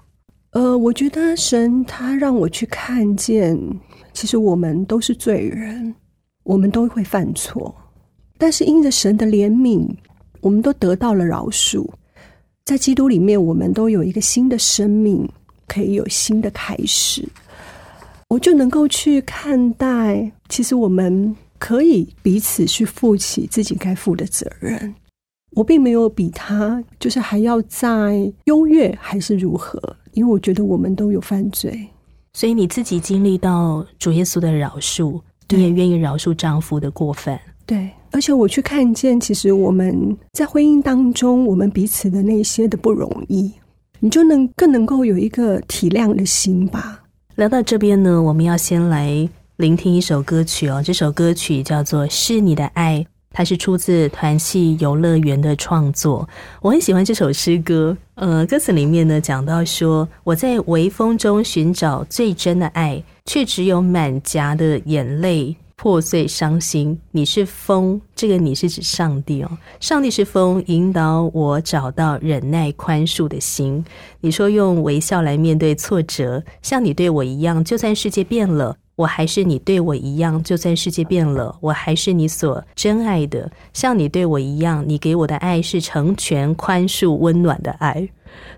[0.53, 3.57] 呃，我觉得神他让我去看见，
[4.13, 5.95] 其实我们都是罪人，
[6.43, 7.73] 我们都会犯错，
[8.37, 9.89] 但是因着神的怜悯，
[10.41, 11.89] 我们都得到了饶恕，
[12.65, 15.29] 在基督里面，我们都有一个新的生命，
[15.69, 17.29] 可以有新的开始，
[18.27, 24.93] 我就能够去看待，其实我们可以彼此去负起自己该负的责任。
[25.53, 29.81] 我并没有比他就是还要再优越，还是如何？
[30.13, 31.89] 因为我觉得我们都有犯罪，
[32.33, 37.41] 所以你自己经历到主耶稣的饶恕，你也愿意饶恕丈夫的过犯。
[37.67, 43.53] 对，而且我去看见，其实我们在婚姻当中，我们彼此的那些的不容易，
[44.01, 47.05] 你就能更能够有一个体谅的心吧。
[47.37, 52.99] 聊到这边呢，我们要先来聆听一首歌曲哦，这首歌曲叫做《是你的爱》。
[53.33, 56.29] 它是出自团系游乐园的创作，
[56.61, 57.97] 我很喜欢这首诗歌。
[58.17, 66.99] 呃，歌词里面呢讲到说，我在微风中寻找最真的爱，却只有满颊的眼泪，破碎伤心。
[67.13, 73.83] 你是风，这个你是指上帝哦，上帝是风，引导我找到忍耐宽恕的心。
[74.21, 78.77] 你说用微笑来面对挫折，像你对我一样，就算世界变了。
[79.01, 83.51] 我还是你对我一样，就算世界变了，我还是你所真爱的。
[83.73, 88.07] 像你对我一样，你给我的爱是成全、宽恕、温暖的爱。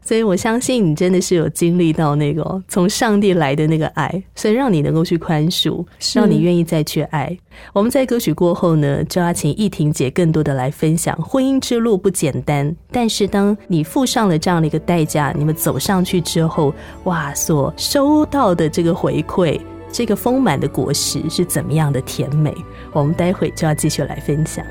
[0.02, 7.38] 所以我相信你真的是有经历到那个从上帝来的那个爱，所以让你能够去宽恕，让你愿意再去爱。
[7.72, 16.74] 我们在歌曲过后呢，就要请易婷姐更多的来分享婚姻之路不简单，但是当你付上了这样的一个代价，你们走上去之后，
[17.04, 19.58] 哇，所收到的这个回馈。
[19.92, 22.52] 这个丰满的果实是怎么样的甜美？
[22.92, 24.64] 我们待会就要继续来分享。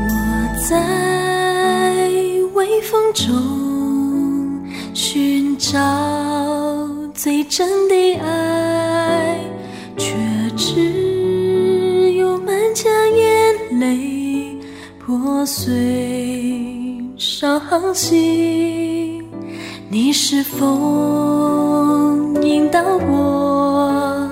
[0.00, 0.08] 我
[0.68, 2.08] 在
[2.54, 4.60] 微风中
[4.92, 5.78] 寻找
[7.14, 9.38] 最真的爱，
[9.96, 10.16] 却
[10.56, 14.58] 只有满腔眼泪
[14.98, 19.24] 破碎伤心。
[19.94, 20.66] 你是否
[22.40, 24.26] 引导我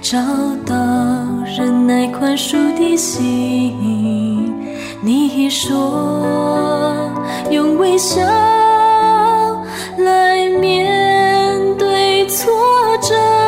[0.00, 0.18] 找
[0.64, 0.74] 到
[1.54, 4.54] 忍耐宽恕的心？
[5.02, 7.10] 你说
[7.50, 8.22] 用微笑
[9.98, 12.50] 来面对挫
[13.02, 13.41] 折。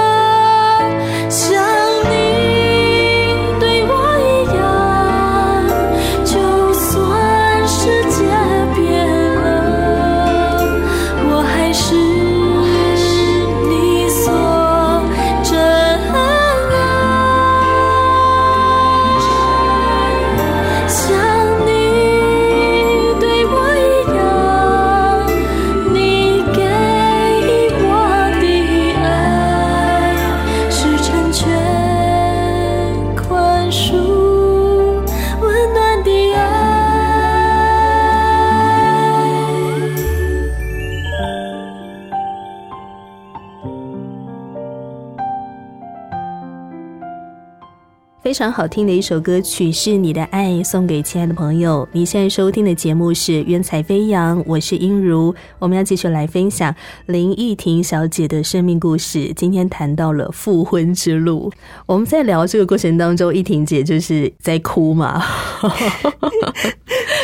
[48.34, 51.88] 常好听的一首歌曲是你的爱，送给亲爱的朋友。
[51.92, 55.32] 你现在收听的节目是《云彩飞扬》，我是音如。
[55.60, 56.74] 我们要继续来分享
[57.06, 59.32] 林依婷小姐的生命故事。
[59.36, 61.48] 今天谈到了复婚之路，
[61.86, 65.22] 我们在聊这个过程当中，依婷姐就是在哭嘛。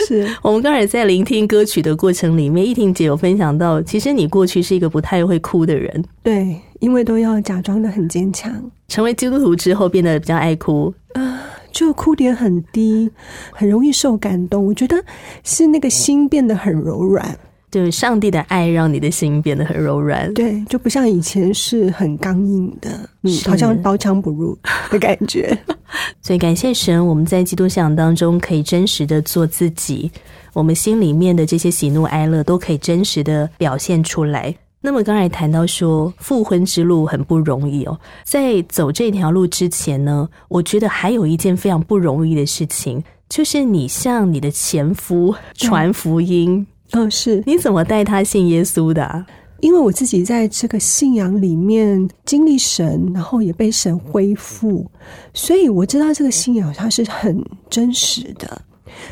[0.06, 8.52] 是 我们刚才在聆听歌曲的过程里面，依婷姐有分享到，其实你过去是一个不太会哭的人，对，因为都要假装的很坚强。
[8.88, 10.92] 成为基督徒之后，变得比较爱哭。
[11.12, 13.08] 啊，就哭点很低，
[13.52, 14.66] 很容易受感动。
[14.66, 14.96] 我觉得
[15.44, 17.38] 是那个心变得很柔软，
[17.70, 20.32] 就是上帝的爱让你的心变得很柔软。
[20.34, 24.58] 对，就不像以前是很刚硬的，嗯，好像刀枪不入
[24.90, 25.56] 的感觉。
[26.22, 30.10] 所以感谢神，我们在基督信仰当中可以真实的做自己，
[30.52, 34.54] 我们心里面的这些喜怒哀乐都可以真实的表现出来。
[34.82, 46.66] 那么刚才谈到说复婚之路很不容易哦，在走这条路之前呢，我觉得还有一件非常不容易的事情，就是你向你的前夫传福音。
[46.92, 49.26] 哦，是你怎么带他信耶稣的？
[49.60, 54.90] 因为我自己在这个信仰里面经历神，然后也被神恢复，
[55.34, 58.62] 所以我知道这个信仰它是很真实的。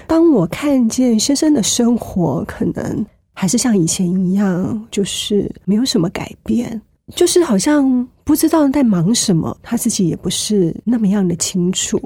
[0.07, 3.05] 当我看见先生的生活，可能
[3.41, 6.83] 还是像以前一样，就是没有什么改变，
[7.15, 12.01] 就是好像不知道在忙什么，他自己也不是那么样的清楚。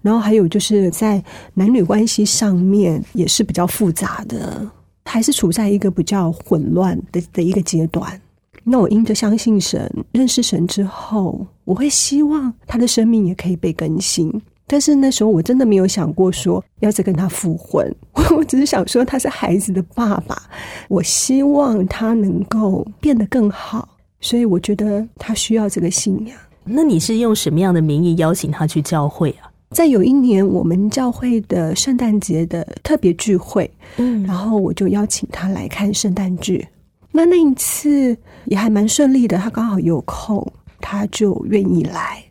[0.00, 1.22] 然后还有就是在
[1.52, 4.66] 男女关系上面也是比较复杂的，
[5.04, 8.18] 还是处在一个比较混乱的的一个阶段。
[8.64, 14.32] 那我因着相信神、认识神之后，我会希望他的生命也可以被更新。
[14.68, 17.92] 但是那时候我真的没有想过说要再跟他复婚，
[18.36, 20.40] 我只是想说他是孩子的爸爸，
[20.88, 23.88] 我希望他能够变得更好，
[24.20, 26.36] 所以我觉得他需要这个信仰。
[26.64, 29.48] 那你是用什么样的名义邀请他去教会啊？
[29.70, 36.66] 在有一年我们教会的圣诞节的特别聚会，嗯，然后我就邀请他来看圣诞剧。
[37.10, 40.46] 那那一次也还蛮顺利的，他刚好有空，
[40.80, 42.22] 他就愿意来。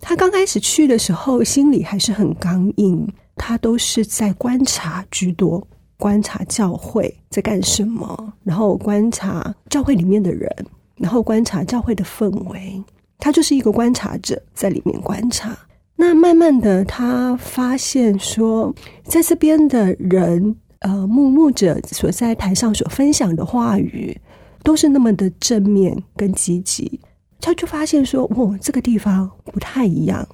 [0.00, 10.50] 他刚开始去的时候，心里还是很刚硬，他都是在观察居多，观察教会在干什么，然后观察教会里面的人，
[10.96, 12.82] 然后观察教会的氛围。
[13.18, 15.58] 他就是一个观察者，在里面观察。
[15.96, 18.72] 那慢慢的，他发现说，
[19.04, 24.16] 在这边的人，呃，牧牧者所在台上所分享的话语，
[24.62, 27.00] 都是那么的正面跟积极。
[27.40, 30.26] 他就发现说：“哦，这个地方不太一样，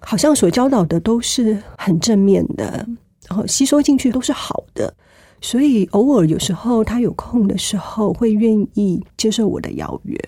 [0.00, 2.86] 好像所教导的都是很正面的，
[3.28, 4.92] 然后吸收进去都是好的。
[5.40, 10.18] 所以偶尔有时候他有空的时候，会愿意接受我的邀约。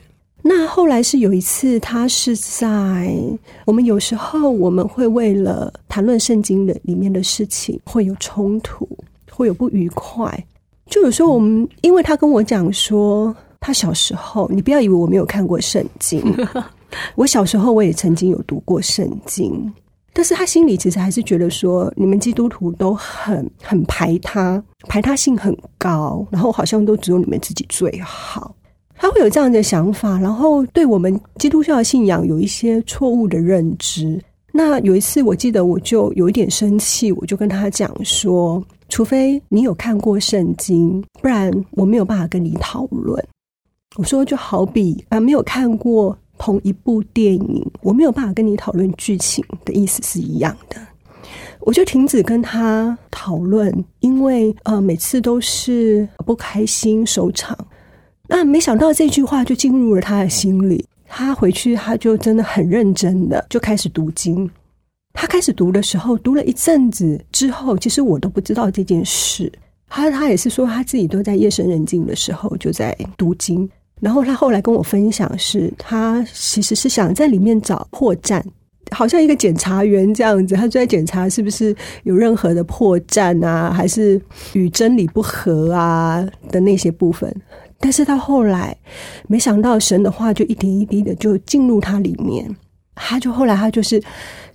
[0.43, 3.17] 那后来是有一次，他是在
[3.65, 8.87] 我们有时候我们会为了谈论圣经的里面的事情，会有冲突，
[9.31, 10.47] 会有不愉快。
[10.87, 13.35] 就有时候我们，因为他跟我讲说。”
[13.67, 16.23] 他小时候，你不要以为我没有看过圣经。
[17.17, 19.73] 我小时候我也曾经有读过圣经，
[20.13, 28.55] 但是他心里其实还是觉得说，你们基督徒都很很排他，排他性很高，然后好像都只有你们自己最好。
[28.97, 34.23] 他会有这样的想法，然后对我们基督教的信仰有一些错误的认知。
[34.53, 43.27] 那有一次，我记得我就有一点生气，我就跟他讲说，除非你有看过圣经，不然我没有办法跟你讨论。
[43.97, 50.77] 我说，就好比啊，没有看过同一部电影，我没有办法跟你讨论剧情的意思是一样的。
[51.61, 57.57] 我就停止跟他讨论，因为呃，每次都是不开心收场。
[58.29, 64.51] 那没想到这句话就进入了他的心里，他回去他就真的很认真的就开始读经。
[65.13, 69.51] 他开始读的时候，读了一阵子之后，其实我都不知道这件事。
[69.89, 73.71] 他他也是说，他自己都在夜深人静的时候就在读经。
[74.01, 78.43] 然后他后来跟我分享，是他其实是想在里面找破绽，
[78.91, 84.21] 好像一个检查员这样子，他就在检查是不是有任何的破绽啊，还是
[84.53, 87.35] 与真理不合啊的那些部分。
[87.81, 88.77] 但是到后来，
[89.29, 92.49] 没想到神的话就一点一滴的就进入他里面，
[92.95, 94.03] 他就后来他就是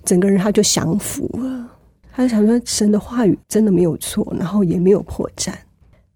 [0.04, 1.68] 整个人他就降服了，
[2.12, 5.52] 他就想说神的话语真的没有错，然后也没有破绽。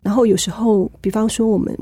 [0.02, 1.78] 然后有时候，比方说我们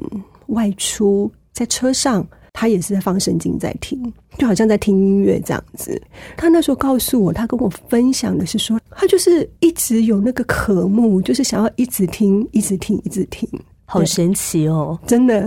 [0.52, 1.32] 外出。
[1.54, 4.02] 在车上，他也是在放圣经在听，
[4.38, 6.02] 就好像在听音乐这样子。
[6.38, 13.48] 他那时候告诉我，他跟我分享的是说，他就是一直有那个渴慕，就是想要一直听，一直听，一直听。
[13.86, 14.98] 好神奇哦！
[15.06, 15.46] 真的，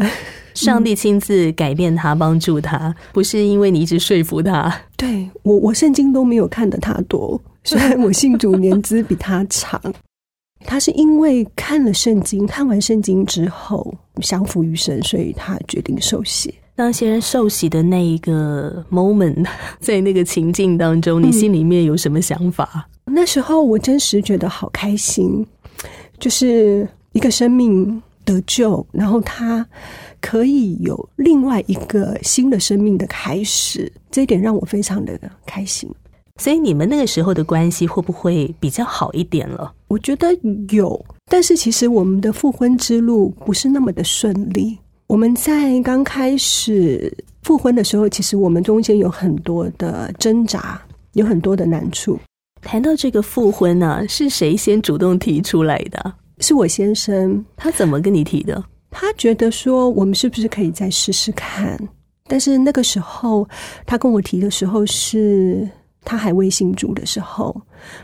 [0.53, 4.71] 上帝亲自改变他，帮助他，不是因为你一直说服他。
[4.95, 9.81] 对我，我圣经都没有看的他多，虽然我信主年资比他长。
[10.65, 16.53] 他是因为看了圣经，看完圣经之后降服于神，所以他决定受洗。
[16.75, 19.47] 当先生受洗的那一个 moment，
[19.79, 22.89] 在那个情境当中，你心里面有什么想法？
[23.05, 25.47] 那时候我真实觉得好开心，
[26.19, 29.65] 就是一个生命得救，然后他
[30.21, 35.89] 可以有另外一个新的生命的开始，这一点让我非常的开心。
[36.41, 39.73] 所以你们那个时候的关系会不会比较好一点了？
[39.87, 40.37] 我觉得
[40.71, 44.77] 有，但是其实我们的复婚之路不是那么的顺利。
[45.07, 50.83] 我们在刚开始复婚的时候，其实我们中间有很多的挣扎，
[51.13, 52.19] 有很多的难处。
[52.63, 56.15] 谈到这个复婚呢，是谁先主动提出来的？
[56.41, 57.45] 是我先生。
[57.57, 58.61] 他怎么跟你提的？
[58.91, 61.79] 他觉得说我们是不是可以再试试看？
[62.27, 63.49] 但是那个时候
[63.87, 65.69] 他跟我提的时候是。
[66.05, 67.61] 他还未信主的时候，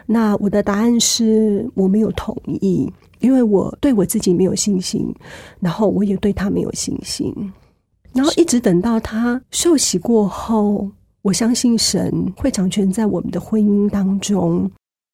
[0.07, 2.91] 那我的答案是我没有同意，
[3.21, 5.15] 因为我对我自己没有信心，
[5.61, 7.35] 然后我也对他没有信心，
[8.13, 10.91] 然后一直等到他受洗过后，
[11.23, 14.71] 我相信神会掌权在我们的婚姻当中。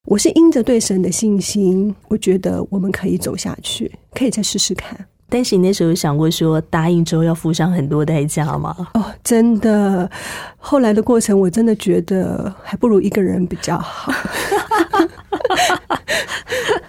[0.09, 4.97] 我是因着对神的信心，我觉得我们可以走下去，可以再试试看。
[5.29, 8.75] 但是你那时候有想过说答应之后要付上很多代价吗？
[8.95, 10.09] 哦，真的，
[10.57, 14.13] 后来的过程我真的觉得还不如一个人比较好。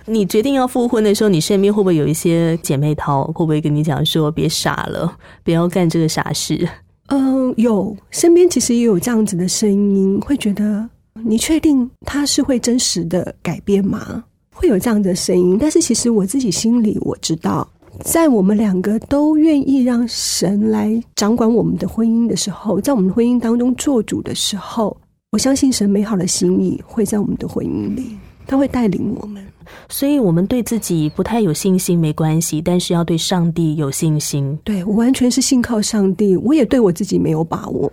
[0.06, 5.12] 你决定要复婚的时候，你身边会不会有一些姐妹淘，会不会跟你讲说别傻了，
[5.44, 6.68] 不要干这个傻事？
[7.08, 10.88] 嗯，有，身边其实也有这样子的声音，会觉得。
[11.24, 14.24] 你确定他是会真实的改变吗？
[14.54, 17.68] 会有这样的声音，但是其实我自己心里我知道，
[18.04, 24.96] 在我们两个都愿意让神来掌管我们的婚姻的时候，在我们婚姻当中做主的时候，
[25.32, 29.46] 我相信神美好的心意会在我们的婚姻里，他会带领我们。
[29.90, 34.58] 所以，我们对自己不太有信心没关系，但是要对上帝有信心。
[34.64, 37.92] 对我完全是信靠上帝，我也对我自己没有把握。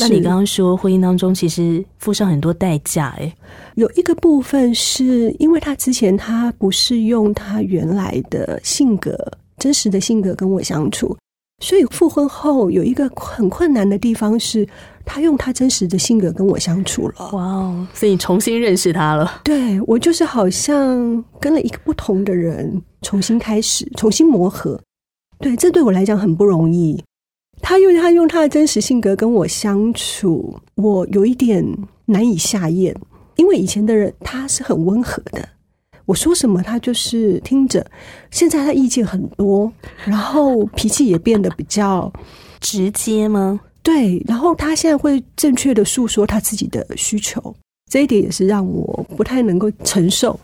[0.00, 3.32] 那你刚刚说婚姻当中其实付上很多代价，哎，
[3.76, 9.16] 有一个部分是因为他之前他不是用他原来的性格、
[9.58, 11.16] 真实的性格跟我相处，
[11.62, 14.66] 所以复婚后有一个很困难的地方是，
[15.04, 17.30] 他用他真实的性格跟我相处了。
[17.32, 17.86] 哇哦！
[17.94, 19.42] 所以你重新认识他了。
[19.44, 24.80] 对我就是好像跟了一个不同的人重新开始，重新磨合。
[25.38, 27.00] 对，这对我来讲很不容易。
[27.66, 31.64] 他用他用他的真实性格跟我相处，我有一点
[32.04, 32.94] 难以下咽。
[33.36, 35.48] 因为以前的人他是很温和的，
[36.04, 37.84] 我说什么他就是听着。
[38.30, 39.72] 现在他意见很多，
[40.04, 42.12] 然后脾气也变得比较
[42.60, 43.58] 直接吗？
[43.82, 47.54] 对，然后他现在会正确的诉说他自己的需求，
[47.90, 50.38] 这一点也是让我不太能够承受。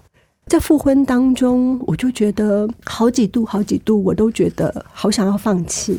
[0.46, 5.98] 在复婚当中，我就觉得好几度好几度，我都觉得好想要放弃。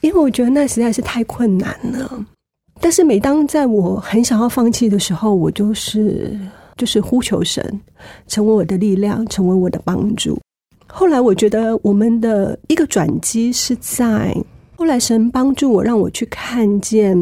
[0.00, 2.24] 因为我觉得那实在是太困难了，
[2.80, 6.38] 但是每当在我很想要放弃的时候，我就是
[6.76, 7.80] 就是呼求神，
[8.28, 10.38] 成为我的力量，成为我的帮助。
[10.86, 14.36] 后来我觉得我们的一个转机是在
[14.76, 17.16] 后来神帮助我，让我去看见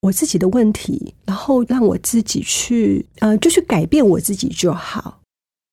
[0.00, 5.20] 我自己的问题，然后让我自己去呃，就去改变我自己就好。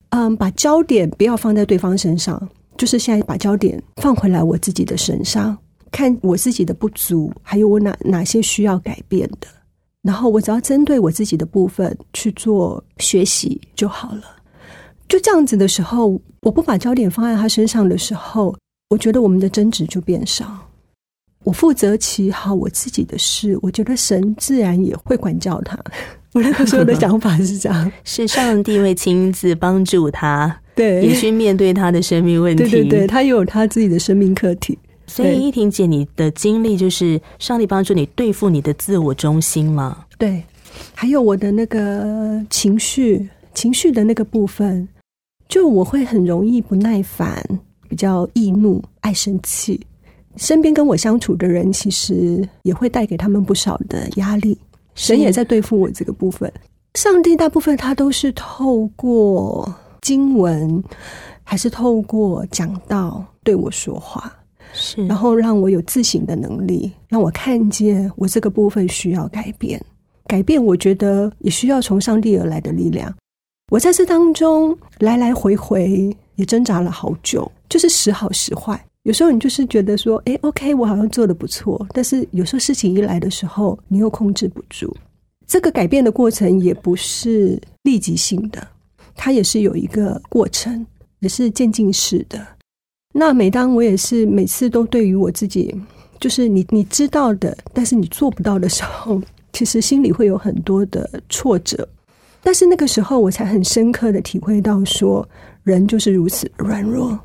[0.09, 5.57] 嗯，把焦点不要放在对方身上，就是现在把焦点放回来我自己的身上。
[5.91, 9.47] 看我自己的不足，还有我哪哪些需要改变的，
[10.01, 14.23] 然后我只要针对我自己的部分去做学习就好了。
[15.07, 18.55] 就这样子的时候，我不把焦点放在他身上的时候，
[18.89, 20.45] 我觉得我们的争执就变少。
[21.43, 25.77] 我负责起好我自己的事，我觉得神自然也会管教他。
[26.33, 32.63] 我那个时候的想法是这样： 是上帝会亲自帮助他，对，也去面对他的生命问题。
[32.63, 34.77] 对对对，他也有他自己的生命课题。
[35.11, 40.05] 所以，依婷姐，你的经历就是上帝帮助你对付你的自我中心吗？
[40.17, 40.41] 对，
[40.93, 44.87] 还有我的那个情绪，情绪的那个部分，
[45.49, 47.43] 就我会很容易不耐烦，
[47.89, 49.85] 比较易怒，爱生气。
[50.37, 54.57] 身边跟我相处的人，其实也会带给他们不少的压力。
[54.95, 56.49] 神也在对付我这个部分。
[56.95, 60.81] 上帝大部分他都是透过经文，
[61.43, 64.33] 还是透过讲道对我说话。
[64.73, 69.83] 是，然后让我有自省的能力，让我看见我这个部分需要改变。
[70.27, 73.13] 改变，我觉得也需要从上帝而来的力量。
[73.69, 78.81] 我在这当中来来回回也挣扎了好久，就是时好时坏。
[79.03, 84.95] 有时候你就是觉得说，哎，OK，我好像做的不错，但是有时候事情一来的时候，你又控制不住。
[85.47, 88.65] 这个改变的过程也不是立即性的，
[89.15, 90.85] 它也是有一个过程，
[91.19, 92.39] 也是渐进式的。
[93.11, 95.75] 那每当我也是每次都对于我自己，
[96.19, 99.21] 就是你你知道的，但是你做不到的时候，
[99.53, 101.87] 其实心里会有很多的挫折。
[102.41, 105.27] 但是那个时候，我才很深刻的体会到，说
[105.63, 107.19] 人就是如此软弱。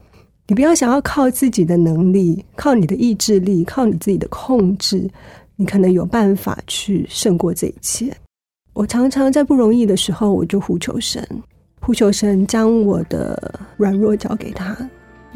[0.48, 5.08] 你不要想要靠自己的能力，靠你的意志力，靠你自己的控制，
[5.56, 8.14] 你可能有办法去胜过这一切。
[8.74, 11.26] 我常常在不容易的时候，我就呼求神，
[11.80, 14.76] 呼求神将我的软弱交给他。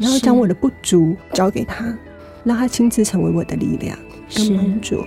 [0.01, 1.95] 然后将我的不足交给他，
[2.43, 3.97] 让他亲自成为我的力量
[4.35, 5.05] 跟帮助。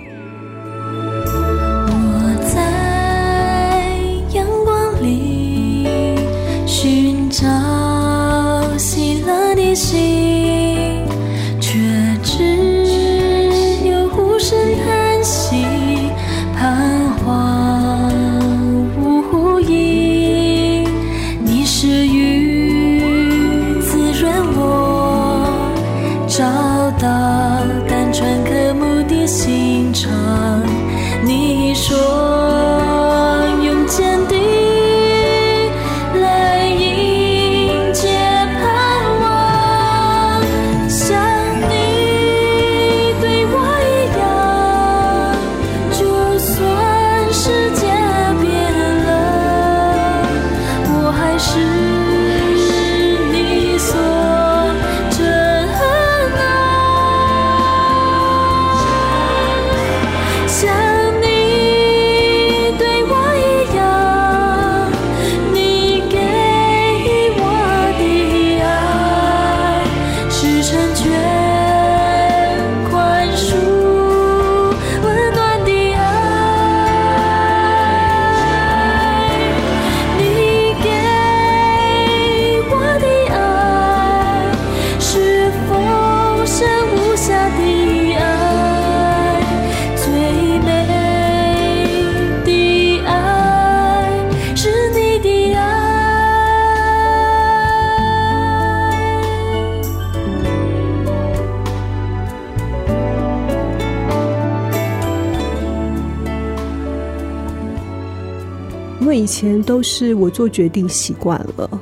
[109.97, 111.81] 是我做决定习惯了，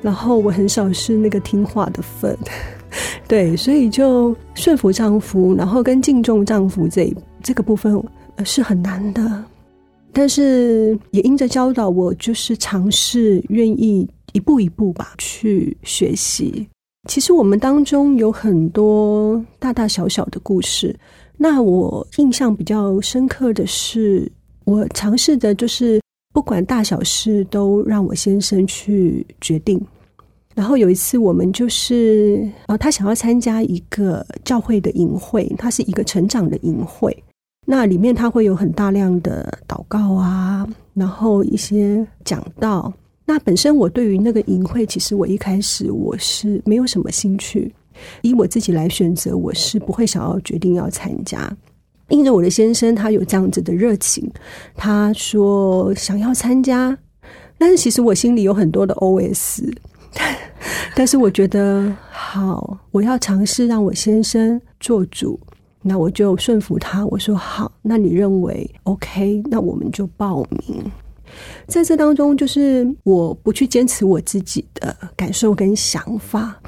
[0.00, 2.38] 然后我很少是那个听话的份，
[3.26, 8.00] 对，所以就顺服丈夫，然后跟敬重丈夫这这个部分
[8.44, 9.44] 是很难的。
[10.12, 16.64] 但是也因着教导我，就是尝试愿意一步一步吧去学习。
[17.08, 20.94] 其实我们当中有很多大大小小的故事。
[21.36, 24.30] 那我印象比较深刻的是，
[24.64, 26.00] 我尝试着就是
[26.38, 29.84] 不管大小事都让我先生去决定。
[30.54, 37.24] 然后有一次我们就是啊，他想要参加一个教会的营会，它是一个成长的营会。
[37.66, 40.64] 那里面他会有很大量的祷告啊，
[40.94, 42.92] 然后一些讲道。
[43.26, 47.74] 那本身我对于那个淫会，其实我一开始我是没有什么兴趣。
[48.22, 51.52] 以我自己来选择，我是不会想要决定要参加。
[52.08, 54.30] 因着我的先生他有这样子的热情，
[54.74, 56.96] 他说想要参加，
[57.58, 59.62] 但是其实我心里有很多的 OS。
[60.96, 65.38] 但是我觉得好，我要尝试让我先生做主。
[65.80, 69.42] 那我就顺服他，我说好，那你认为 OK？
[69.46, 70.82] 那我们就报名。
[71.66, 76.60] 在这当中，就是我不去坚持我自己的感受跟想法，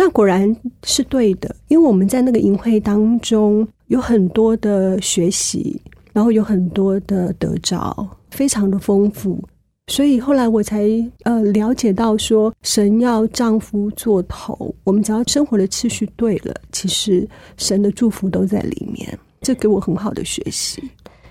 [0.00, 5.82] 那果然是对的，因为我们在那个营会当中有很多的学习，
[6.12, 9.42] 然后有很多的得着，非常的丰富。
[9.88, 10.86] 所以后来我才
[11.24, 19.18] 呃了解到，说神要丈夫做头，我们只要生活的次序对了，其实神的祝福都在里面。
[19.40, 20.80] 这给我很好的学习。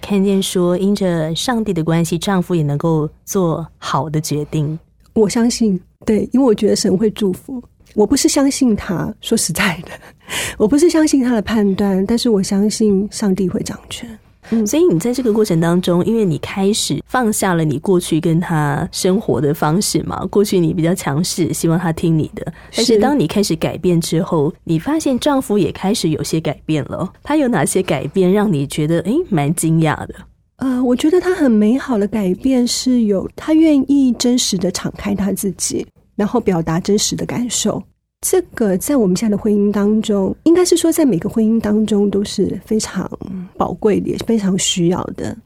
[0.02, 4.78] 看见说，因着上帝的关系，丈夫也能够做好的决定。
[5.14, 7.64] 我相信，对，因为我觉得神会祝福。
[7.98, 9.90] 我不是相信他，说实在的，
[10.56, 14.08] 我不是相信他的判断，但是我相信上帝会掌权。
[14.52, 22.54] 嗯，所以你在这个过程当中，因为你开始放下了你过去跟他生活的方式嘛，过去你比较强势，希望他听你的。
[22.76, 27.12] 但是当你开始改变之后，你发现丈夫也开始有些改变了。
[27.24, 30.14] 他有哪些改变让你觉得诶蛮惊讶的？
[30.58, 35.86] 呃，我觉得他很美好的改变是有他愿意真实的敞开他自己，
[36.18, 37.82] 然后表达真实的感受。
[38.22, 43.10] 这个在我们现在的婚姻当中，应该是说在每个婚姻当中都是非常
[43.56, 45.38] 宝贵的，也非常需要的。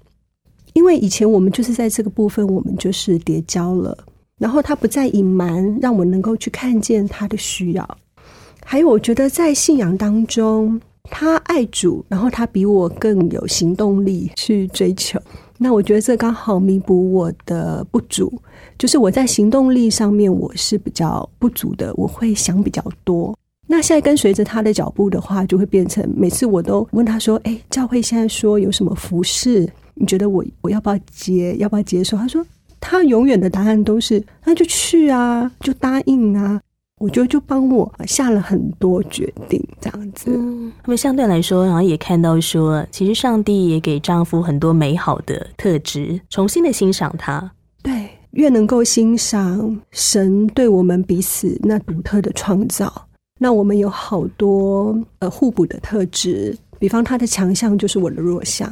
[0.73, 3.97] 因为以前我们就是在这个部分，我们就是叠交了，
[4.39, 7.97] 然后他不再隐瞒，让我能够去看见他的需要。
[8.63, 15.19] 还有，我觉得在信仰当中，他爱主，然后他比我更有行动力去追求。
[15.57, 18.31] 那我觉得这刚好弥补我的不足，
[18.81, 23.37] 就是我在行动力上面我是比较不足的，我会想比较多。
[23.67, 29.69] 那现在跟随着他的脚步的话，就会变成每次我都问他说：“哎，教会现在说有什么服饰？
[29.93, 31.55] 你觉得我我要不要接？
[31.59, 32.43] 要不要接受？”他说
[32.79, 36.59] 他永远的答案都是：“那就去啊，就答应啊。”
[36.97, 40.31] 我觉得就帮我下了很多决定，这样子。
[40.35, 47.51] 嗯，那么相对来说，然后也看到说，其实上帝也给丈夫很多美好的特质，重新的欣赏他。
[48.33, 52.91] 对，越能够欣赏神对我们彼此那独特的创造，
[53.39, 56.57] 那我们有好多呃互补的特质。
[56.79, 58.71] 比方他的强项就是我的弱项。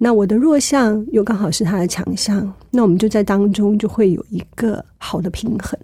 [0.00, 5.76] 那我的弱项又刚好是他的强项，那我们就在当中就会有一个好的平衡。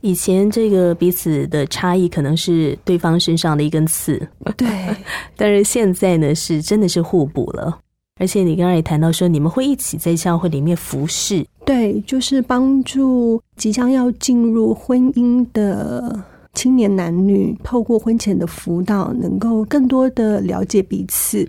[0.00, 4.26] 以前这个彼此的差异可能是对方身上的一根刺，
[4.56, 4.66] 对。
[5.36, 7.78] 但是现在呢，是真的是互补了。
[8.18, 16.18] 而且你刚刚也谈到说，你们会一起在教会里面服侍，对，就是帮助即将要进入婚姻的
[16.54, 21.46] 青年男女，透过婚前的辅导，能够更多的了解彼此。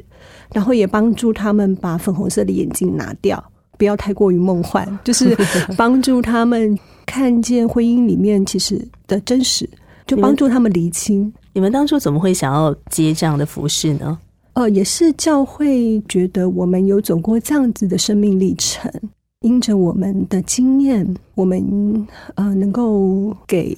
[0.54, 3.42] 然后也帮助他们把粉红色的眼镜拿掉，
[3.78, 5.34] 不要太过于梦幻， 就是
[5.78, 9.70] 帮助他们看见婚姻里面其实的真实，
[10.06, 11.32] 就帮助他们厘清。
[11.54, 14.20] 你们当初怎么会想要接这样的服饰呢？
[14.54, 18.92] 呃，也是教会觉得我们有走过这样子的生命历程，
[19.42, 23.70] 因着我们的经验，我们呃能够给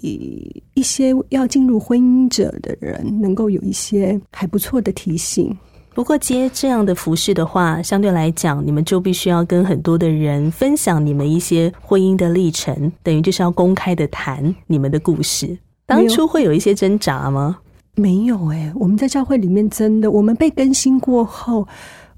[0.74, 5.55] 一些要进入婚姻者的人，能够有一些还不错的提醒。
[5.93, 15.55] 不过接这样的服饰的话，相对来讲，你们就必须要跟很多的人分享你们一些婚姻的历程，等于就是要公开的谈你们的故事。
[15.86, 17.59] 当初会有一些挣扎吗？
[17.93, 21.68] 没有哎，我们在教会里面真的，我们被更新过后，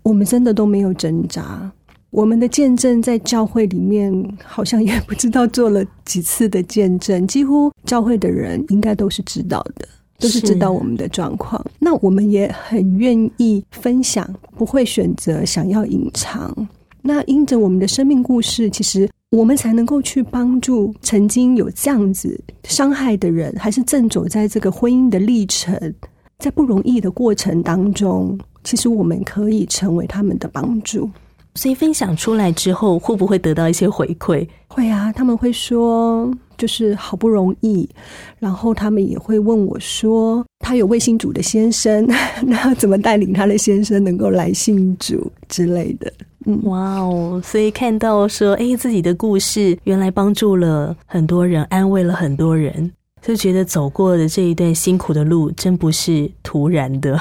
[0.04, 1.70] 我们真的都没有挣扎。
[2.14, 4.14] 我们的见证在教会里面
[4.46, 9.88] 好像也不知道做了几次的见证，几乎教会的人应该都是知道的。
[10.20, 16.56] 都是知道我们的状况，那我们也很愿意分享，不会选择想要隐藏。
[17.02, 25.78] 那因着我们的生命故事，其实我们才能够去帮助曾经有这样子伤害的人，还是正走在这个婚姻的历程，
[26.38, 31.10] 在不容易的过程当中，其实我们可以成为他们的帮助。
[31.56, 34.48] 所以分享出来之后，会不会得到一些回馈？
[34.68, 37.88] 会啊，他们会说，就是好不容易，
[38.40, 42.08] 然后他们也会问我说，他有未信主的先生，
[42.42, 46.12] 那怎么带领他的先生能够来信主之类的？
[46.46, 47.40] 嗯，哇哦！
[47.44, 52.92] 所以看到说，哎，自己的故事原来帮助了很多人，安慰了很多人，
[53.22, 57.18] 就觉得走过的这一段辛苦的路，真不是突然的。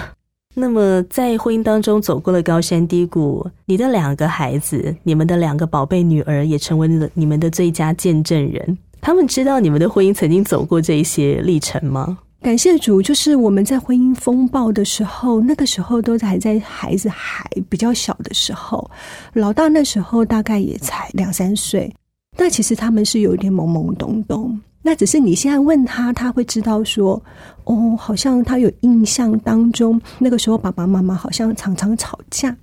[0.54, 8.76] 那么，在婚姻当中走过了高山低谷，你的两个孩子，你们的两个宝贝女儿，也成为了你们的最佳见证人。
[9.00, 12.18] 他们知道你们的婚姻曾经走过这一些历程吗？
[12.42, 18.90] 感谢主，就是我们在婚姻风暴的时候，那个时候都还在孩子还比较小的时候，
[19.32, 21.92] 老大那时候大概也才两三岁，
[22.36, 24.60] 但其实他们是有点懵懵懂懂。
[24.82, 27.22] 那只是你现在问他，他会知道说，
[27.64, 32.54] 哦，好像他有印象当中，那个时候爸爸妈妈好像常常吵架，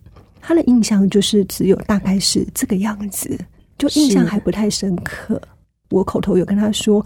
[0.42, 3.40] 他的印象就是只有大概是这个样子，
[3.78, 5.42] 就印象还不太深刻。
[5.90, 7.04] 我口头有跟他说，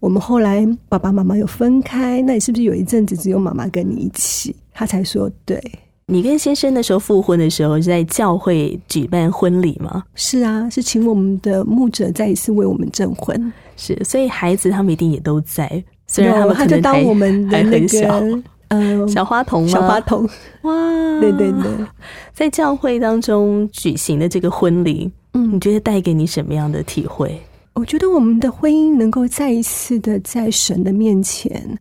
[0.00, 4.56] 我们后来爸爸妈妈有分开，那你是不是有一阵子只有妈妈跟你一起？
[4.72, 5.62] 他才说对。
[6.06, 10.04] 你跟先生那时候复婚的时候是在教会举办婚礼吗？
[10.14, 13.52] 是啊，是请我们的牧者再一次为我们证婚。
[13.76, 15.82] 是，所以孩子他们一定也都在。
[16.06, 20.28] 虽然他们他就当我们的那个嗯小花童，小花童
[20.62, 21.86] 哇，对对对，
[22.34, 27.40] 在教会当中举行的这个婚礼，嗯，你觉得带给你什么样的体会？
[27.72, 31.78] 我觉得我们的婚姻能够再一次的在神的面前，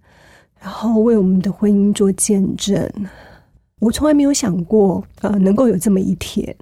[0.61, 2.89] 然后为我们的婚姻做见证。
[3.84, 6.55] 我从来没有想过，呃，能够有这么一天。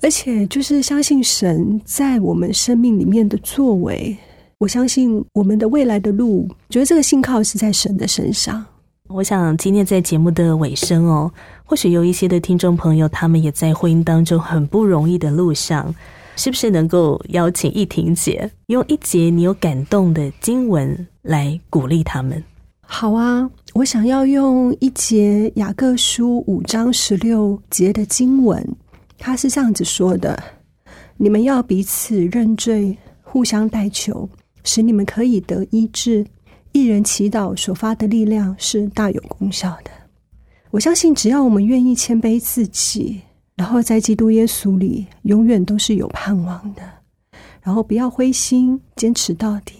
[0.00, 4.16] 而且，就是相信神在我们生命里面的作为。
[4.58, 8.64] 我相信我们的未来的路，觉得这个信靠是在神的身上。
[9.08, 11.32] 我想今天在节目的尾声哦，
[11.64, 15.92] 或许有一些的听众朋友，他们也在婚姻当中很不容易的路上，
[16.36, 22.42] 是不是能够邀请易婷姐用一节你有感动的经文来鼓励他们？
[22.82, 23.48] 好啊，
[23.78, 28.60] 我想要用一节雅各书五章十六节的经文。
[29.16, 30.36] 他是这样子说的
[31.16, 34.28] ：“你们要彼此认罪，互相代求，
[34.64, 36.26] 使你们可以得医治。
[36.72, 39.92] 一人祈祷所发的力量是大有功效的。
[40.72, 43.20] 我相信，只要我们愿意谦卑自己，
[43.54, 46.82] 然后在基督耶稣里，永远都是有盼望的。
[47.62, 49.74] 然后不要灰心，坚持到底，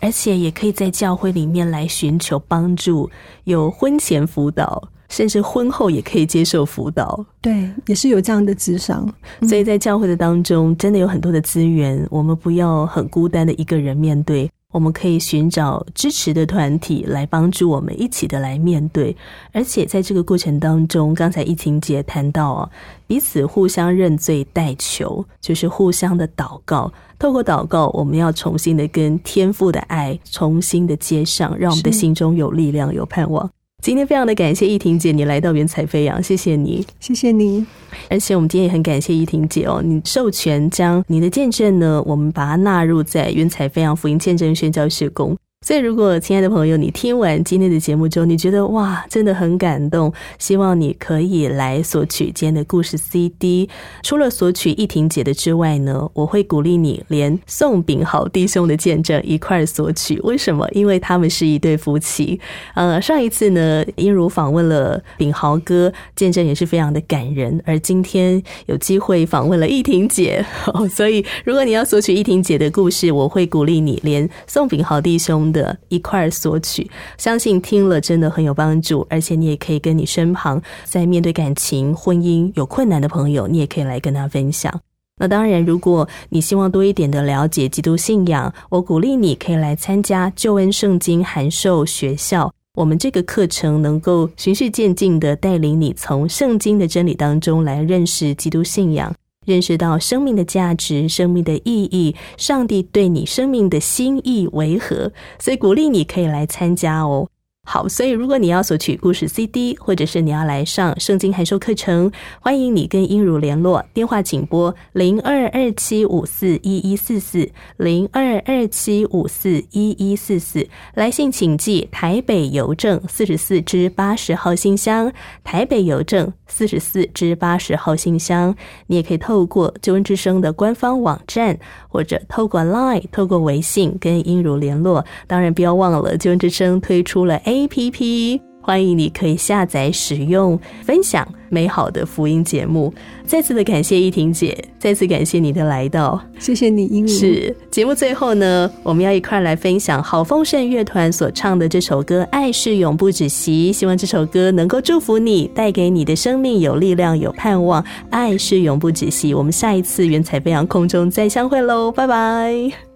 [0.00, 3.10] 而且也可以在教会里面来寻求帮助，
[3.44, 9.10] 有婚前辅导。”甚至婚后也可以接受辅导，对，也是有这样的智商。
[9.48, 19.16] 所以在教会的当中，真的有很多的资源，我们不要很孤单的一个人面对，我们可以寻找支持的团体来帮助我们一起的来面对。
[19.52, 22.70] 而且在这个过程当中，刚才疫情姐谈到啊，
[23.06, 26.92] 彼此互相认罪代求，就是互相的祷告。
[27.18, 33.50] 透过祷告，我们要重新的跟天父的爱重新的接上，让我们的心中有力量、有盼望。
[33.80, 37.64] 今天非常的感谢依婷姐，你来到云彩飞扬，谢谢你，谢谢你。
[38.10, 45.36] 而且我们今天也很感谢依婷姐哦，你授权将你的见证呢，我们把它纳入在云彩飞扬福音见证宣教事工。
[45.60, 53.68] 所以，如果亲爱的朋友，你听完今天的节目之后，你觉得哇，真的很感动，希望你可以来索取今天的故事 CD。
[54.04, 60.20] 除了索取易婷姐的之外呢，我会鼓励你连宋炳豪弟兄的见证一块索取。
[60.20, 60.64] 为什么？
[60.70, 62.38] 因为他们是一对夫妻。
[62.74, 67.60] 呃，上一次呢，英如访问了炳豪哥，见证也是非常的感人。
[67.66, 70.46] 而今天有机会访问了易婷姐，
[70.88, 75.47] 所以如果你要索取易婷姐的故事，我会鼓励你连宋炳豪弟兄。
[75.52, 84.80] 的一块索取，相信听了真的很有帮助，而且你也可以跟你身旁在面对感情、婚姻有困难的朋友，你也可以来跟他分享。
[85.20, 92.52] 那当然，如果你希望多一点的了解基督信仰，我鼓励你可以来参加救恩圣经函授学校。
[92.76, 99.12] 我们这个课程能够循序渐进的带领你从圣经的真理当中来认识基督信仰。
[99.48, 105.10] 认识到生命的价值、生命的意义，上帝对你生命的心意为何？
[105.38, 107.28] 所以鼓励你可以来参加哦。
[107.70, 112.10] 好，所以如果你要索取故事 CD，或者是你要来上圣经函授课程，
[112.40, 117.46] 欢迎你跟英如联络，电话请拨零二二七五四一一四四
[117.76, 125.12] 零二二七五四一一四四，来信请寄台北邮政四十四支八十号信箱，
[125.44, 128.56] 台北邮政四十四支八十号信箱。
[128.86, 131.58] 你也可以透过救恩之声的官方网站，
[131.90, 135.04] 或者透过 Line、透过微信跟英如联络。
[135.26, 137.57] 当然，不要忘了救恩之声推出了 A。
[137.58, 142.94] A P P，欢迎你可以下载使用，分享美好的福音节目。
[143.26, 157.84] 再次的感谢依婷姐，再次感谢你的来到，谢谢你，英是节目最后呢，我们要一块来分享好丰盛乐团所唱的这首歌《爱是永不止息》，希望这首歌能够祝福你，带给你的生命有力量、有盼望。
[158.10, 162.87] 爱是永不止息，我们下一次云彩飞扬空中再相会喽，拜拜。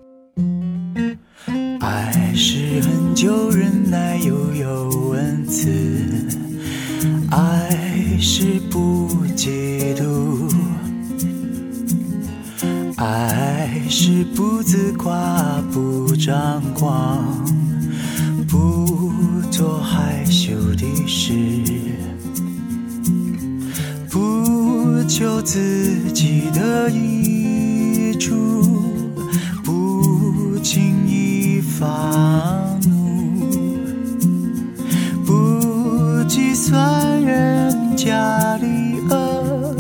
[1.81, 5.69] 爱是很久忍耐又有恩慈，
[7.31, 7.69] 爱
[8.19, 10.51] 是不嫉妒，
[12.97, 17.45] 爱是不自夸不张狂，
[18.49, 18.89] 不
[19.51, 21.35] 做害羞的事，
[24.09, 28.33] 不求自己的益处，
[30.63, 31.43] 轻易。
[31.61, 31.89] 发
[32.87, 33.41] 怒，
[35.27, 38.67] 不计算人家的
[39.11, 39.75] 恶，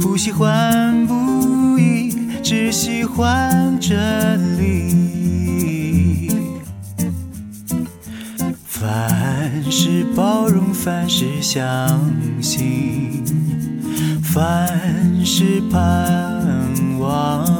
[0.00, 6.30] 不喜欢不义，只喜欢真理。
[8.64, 12.00] 凡事包容，凡事相
[12.40, 13.24] 信，
[14.22, 17.53] 凡事盼望。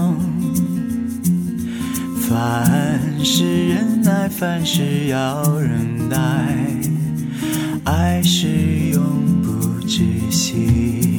[2.34, 6.18] 凡事忍耐，凡事要忍耐，
[7.84, 8.48] 爱是
[8.90, 11.13] 永不止息。